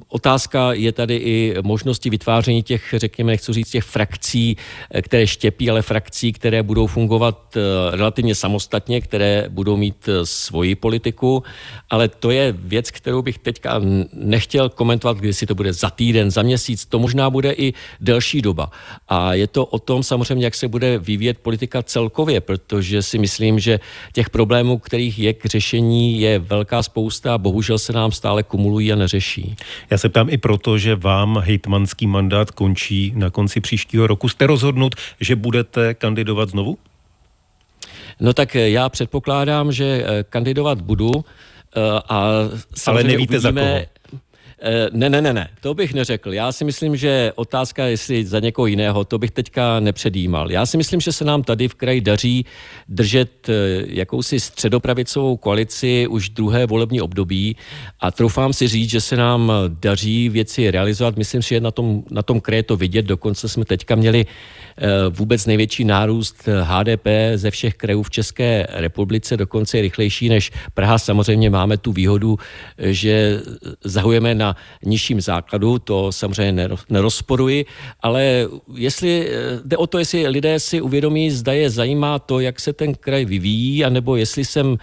Otázka 0.09 0.73
je 0.73 0.91
tady 0.91 1.15
i 1.15 1.55
možnosti 1.61 2.09
vytváření 2.09 2.63
těch, 2.63 2.93
řekněme, 2.97 3.31
nechci 3.31 3.53
říct, 3.53 3.69
těch 3.69 3.83
frakcí, 3.83 4.57
které 5.01 5.27
štěpí, 5.27 5.69
ale 5.69 5.81
frakcí, 5.81 6.33
které 6.33 6.63
budou 6.63 6.87
fungovat 6.87 7.57
relativně 7.91 8.35
samostatně, 8.35 9.01
které 9.01 9.45
budou 9.49 9.77
mít 9.77 10.09
svoji 10.23 10.75
politiku, 10.75 11.43
ale 11.89 12.07
to 12.09 12.31
je 12.31 12.49
věc, 12.57 12.91
kterou 12.91 13.21
bych 13.21 13.37
teďka 13.37 13.81
nechtěl 14.13 14.69
komentovat, 14.69 15.17
kdy 15.17 15.33
si 15.33 15.45
to 15.45 15.55
bude 15.55 15.73
za 15.73 15.89
týden, 15.89 16.31
za 16.31 16.41
měsíc, 16.41 16.85
to 16.85 16.99
možná 16.99 17.29
bude 17.29 17.51
i 17.53 17.73
delší 18.01 18.41
doba. 18.41 18.71
A 19.07 19.33
je 19.33 19.47
to 19.47 19.65
o 19.65 19.79
tom 19.79 20.03
samozřejmě, 20.03 20.45
jak 20.45 20.55
se 20.55 20.67
bude 20.67 20.97
vyvíjet 20.97 21.37
politika 21.37 21.83
celkově, 21.83 22.41
protože 22.41 23.01
si 23.01 23.17
myslím, 23.17 23.59
že 23.59 23.79
těch 24.13 24.29
problémů, 24.29 24.79
kterých 24.79 25.19
je 25.19 25.34
k 25.35 25.45
řešení, 25.45 26.21
je 26.21 26.39
velká 26.39 26.83
spousta 26.83 27.33
a 27.33 27.37
bohužel 27.37 27.79
se 27.79 27.93
nám 27.93 28.11
stále 28.11 28.43
kumulují 28.43 28.93
a 28.93 28.95
neřeší. 28.95 29.55
Já 29.89 29.97
se 29.97 30.09
ptám 30.09 30.29
i 30.29 30.37
proto, 30.37 30.77
že 30.77 30.95
vám 30.95 31.37
hejtmanský 31.37 32.07
mandát 32.07 32.51
končí 32.51 33.13
na 33.15 33.29
konci 33.29 33.61
příštího 33.61 34.07
roku. 34.07 34.29
Jste 34.29 34.47
rozhodnut, 34.47 34.95
že 35.21 35.35
budete 35.35 35.93
kandidovat 35.93 36.49
znovu? 36.49 36.77
No 38.19 38.33
tak 38.33 38.55
já 38.55 38.89
předpokládám, 38.89 39.71
že 39.71 39.85
eh, 39.85 40.23
kandidovat 40.23 40.81
budu 40.81 41.11
eh, 41.15 41.81
a 42.09 42.27
Ale 42.87 43.03
nevíte 43.03 43.37
uvidíme, 43.37 43.39
za 43.39 43.51
koho? 43.51 43.94
Eh, 44.67 44.89
ne, 44.91 45.09
ne, 45.09 45.21
ne, 45.21 45.33
ne, 45.33 45.49
to 45.61 45.73
bych 45.73 45.93
neřekl. 45.93 46.33
Já 46.33 46.51
si 46.51 46.65
myslím, 46.65 46.95
že 46.95 47.31
otázka, 47.35 47.85
jestli 47.85 48.25
za 48.25 48.39
někoho 48.39 48.65
jiného, 48.65 49.05
to 49.05 49.17
bych 49.17 49.31
teďka 49.31 49.79
nepředjímal. 49.79 50.51
Já 50.51 50.65
si 50.65 50.77
myslím, 50.77 51.01
že 51.01 51.11
se 51.11 51.25
nám 51.25 51.43
tady 51.43 51.67
v 51.67 51.75
kraji 51.75 52.01
daří 52.01 52.45
držet 52.89 53.49
eh, 53.49 53.53
jakousi 53.87 54.39
středopravicovou 54.39 55.37
koalici 55.37 56.07
už 56.07 56.29
druhé 56.29 56.65
volební 56.65 57.01
období 57.01 57.55
a 57.99 58.11
troufám 58.11 58.53
si 58.53 58.67
říct, 58.67 58.89
že 58.89 59.01
se 59.01 59.15
nám 59.15 59.51
daří 59.67 60.29
věci 60.29 60.71
realizovat. 60.71 61.17
Myslím 61.17 61.41
si, 61.41 61.49
že 61.49 61.59
na 61.59 61.71
tom, 61.71 62.03
na 62.11 62.21
tom 62.21 62.41
kraji 62.41 62.63
to 62.63 62.77
vidět. 62.77 63.05
Dokonce 63.05 63.49
jsme 63.49 63.65
teďka 63.65 63.95
měli 63.95 64.25
eh, 64.25 64.87
vůbec 65.09 65.45
největší 65.45 65.85
nárůst 65.85 66.49
HDP 66.61 67.07
ze 67.35 67.51
všech 67.51 67.73
krajů 67.75 68.03
v 68.03 68.09
České 68.09 68.67
republice, 68.69 69.37
dokonce 69.37 69.77
je 69.77 69.81
rychlejší 69.81 70.29
než 70.29 70.51
Praha. 70.73 70.97
Samozřejmě 70.97 71.49
máme 71.49 71.77
tu 71.77 71.91
výhodu, 71.91 72.37
že 72.77 73.41
zahujeme 73.83 74.35
na 74.35 74.54
nižším 74.85 75.21
základu, 75.21 75.79
to 75.79 76.11
samozřejmě 76.11 76.69
nerozporuji, 76.89 77.65
ale 78.01 78.47
jestli 78.75 79.29
eh, 79.29 79.61
jde 79.65 79.77
o 79.77 79.87
to, 79.87 79.99
jestli 79.99 80.27
lidé 80.27 80.59
si 80.59 80.81
uvědomí, 80.81 81.31
zda 81.31 81.53
je 81.53 81.69
zajímá 81.69 82.19
to, 82.19 82.39
jak 82.39 82.59
se 82.59 82.73
ten 82.73 82.95
kraj 82.95 83.25
vyvíjí, 83.25 83.85
anebo 83.85 84.15
jestli 84.15 84.45
jsem 84.45 84.77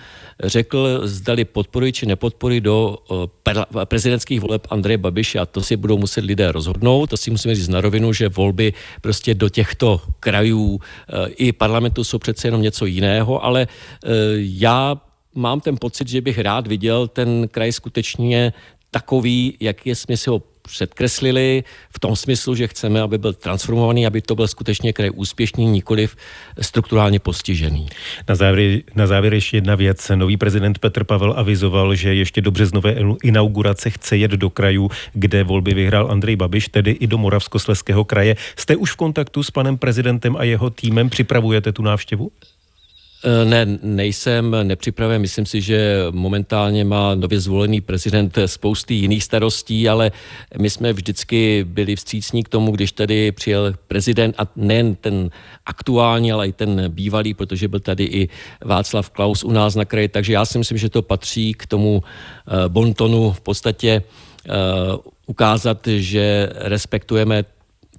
řekl, 0.45 1.01
zdali 1.05 1.45
podporuji 1.45 1.93
či 1.93 2.07
nepodporuji 2.07 2.61
do 2.61 2.99
eh, 3.11 3.85
prezidentských 3.85 4.41
voleb 4.41 4.67
Andreje 4.71 4.99
Babiše 4.99 5.39
a 5.39 5.47
to 5.47 5.61
si 5.61 5.77
budou 5.77 5.99
muset 5.99 6.25
lidé 6.25 6.53
rozhodnout, 6.53 7.11
to 7.11 7.17
si 7.17 7.31
musíme 7.31 7.55
říct 7.55 7.69
na 7.69 7.81
rovinu, 7.81 8.13
že 8.13 8.29
volby 8.29 8.73
prostě 9.01 9.35
do 9.35 9.49
těchto 9.49 10.01
krajů 10.21 10.81
eh, 10.81 11.29
i 11.29 11.53
parlamentu 11.53 12.05
jsou 12.05 12.19
přece 12.19 12.49
jenom 12.49 12.63
něco 12.63 12.87
jiného, 12.87 13.45
ale 13.45 13.67
já 14.37 14.97
mám 15.35 15.61
ten 15.61 15.77
pocit, 15.77 16.09
že 16.09 16.21
bych 16.21 16.39
rád 16.39 16.67
viděl 16.67 17.09
ten 17.09 17.49
kraj 17.49 17.73
skutečně 17.73 18.53
takový, 18.93 19.57
jak 19.61 19.87
jsme 19.87 20.17
si 20.17 20.31
ho 20.31 20.43
předkreslili 20.63 21.65
v 21.91 21.99
tom 21.99 22.17
smyslu, 22.17 22.55
že 22.55 22.69
chceme, 22.69 23.01
aby 23.01 23.19
byl 23.19 23.33
transformovaný, 23.33 24.07
aby 24.07 24.23
to 24.23 24.35
byl 24.35 24.49
skutečně 24.49 24.93
kraj 24.93 25.11
úspěšný, 25.15 25.67
nikoliv 25.67 26.17
strukturálně 26.61 27.19
postižený. 27.19 27.89
Na 28.29 28.35
závěr, 28.35 28.81
na 28.95 29.07
závěr 29.07 29.35
ještě 29.35 29.57
jedna 29.57 29.75
věc. 29.75 30.11
Nový 30.15 30.37
prezident 30.37 30.79
Petr 30.79 31.05
Pavel 31.05 31.35
avizoval, 31.37 31.95
že 31.95 32.15
ještě 32.15 32.41
do 32.41 32.51
březnové 32.51 32.97
inaugurace 33.23 33.91
chce 33.91 34.17
jet 34.17 34.31
do 34.31 34.51
krajů, 34.51 34.91
kde 35.13 35.45
volby 35.45 35.75
vyhrál 35.75 36.11
Andrej 36.11 36.37
Babiš, 36.37 36.69
tedy 36.69 36.91
i 36.91 37.07
do 37.07 37.19
Moravskosleského 37.19 38.05
kraje. 38.05 38.37
Jste 38.57 38.77
už 38.77 38.93
v 38.93 38.97
kontaktu 38.97 39.43
s 39.43 39.51
panem 39.51 39.79
prezidentem 39.79 40.37
a 40.37 40.45
jeho 40.45 40.71
týmem? 40.71 41.11
Připravujete 41.11 41.73
tu 41.73 41.83
návštěvu? 41.83 42.31
Eh, 43.25 43.45
ne, 43.45 43.79
nejsem 43.83 44.57
nepřipraven. 44.63 45.21
Myslím 45.21 45.47
si, 45.47 45.61
že 45.61 46.07
momentálně 46.11 46.85
má 46.85 47.15
nově 47.15 47.41
zvolený 47.41 47.81
prezident 47.81 48.39
spousty 48.47 48.95
jiných 48.95 49.25
starostí, 49.25 49.89
ale 49.89 50.13
my 50.59 50.71
jsme 50.71 50.93
vždycky 50.93 51.65
byli 51.69 51.97
vstřícní 51.97 52.43
k 52.43 52.49
tomu, 52.49 52.73
když 52.73 52.93
tady 52.93 53.33
přijel 53.33 53.75
prezident 53.89 54.35
a 54.39 54.43
nejen 54.57 54.95
ten 54.95 55.31
aktuální, 55.67 56.33
ale 56.33 56.49
i 56.49 56.53
ten 56.53 56.85
bývalý, 56.89 57.35
protože 57.35 57.69
byl 57.69 57.81
tady 57.81 58.05
i 58.05 58.29
Václav 58.65 59.11
Klaus 59.11 59.45
u 59.45 59.51
nás 59.51 59.75
na 59.75 59.85
kraji, 59.85 60.09
takže 60.09 60.33
já 60.33 60.45
si 60.45 60.59
myslím, 60.59 60.79
že 60.79 60.91
to 60.91 61.03
patří 61.03 61.55
k 61.55 61.67
tomu 61.67 62.03
eh, 62.03 62.69
bontonu 62.69 63.33
v 63.33 63.41
podstatě 63.41 64.03
eh, 64.03 64.53
ukázat, 65.27 65.87
že 65.87 66.51
respektujeme 66.55 67.45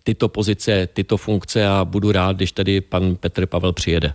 tyto 0.03 0.29
pozice, 0.29 0.87
tyto 0.93 1.17
funkce 1.17 1.67
a 1.67 1.85
budu 1.85 2.11
rád, 2.11 2.35
když 2.35 2.51
tady 2.51 2.81
pan 2.81 3.15
Petr 3.15 3.45
Pavel 3.45 3.73
přijede. 3.73 4.13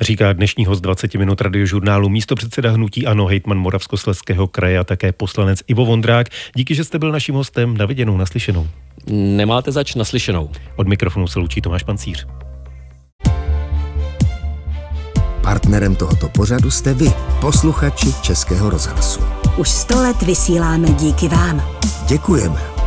Říká 0.00 0.32
dnešní 0.32 0.64
host 0.64 0.80
20 0.80 1.14
minut 1.14 1.40
radiožurnálu 1.40 2.08
místo 2.08 2.34
předseda 2.34 2.70
hnutí 2.70 3.06
Ano, 3.06 3.26
hejtman 3.26 3.58
Moravskosleského 3.58 4.48
kraje 4.48 4.78
a 4.78 4.84
také 4.84 5.12
poslanec 5.12 5.62
Ivo 5.68 5.84
Vondrák. 5.84 6.26
Díky, 6.54 6.74
že 6.74 6.84
jste 6.84 6.98
byl 6.98 7.12
naším 7.12 7.34
hostem. 7.34 7.76
Na 7.76 7.86
viděnou, 7.86 8.16
naslyšenou. 8.16 8.68
Nemáte 9.10 9.72
zač 9.72 9.94
naslyšenou. 9.94 10.50
Od 10.76 10.88
mikrofonu 10.88 11.28
se 11.28 11.38
loučí 11.38 11.60
Tomáš 11.60 11.82
Pancíř. 11.82 12.26
Partnerem 15.42 15.96
tohoto 15.96 16.28
pořadu 16.28 16.70
jste 16.70 16.94
vy, 16.94 17.12
posluchači 17.40 18.06
Českého 18.22 18.70
rozhlasu. 18.70 19.20
Už 19.56 19.68
sto 19.68 20.02
let 20.02 20.22
vysíláme 20.22 20.88
díky 20.88 21.28
vám. 21.28 21.62
Děkujeme. 22.08 22.79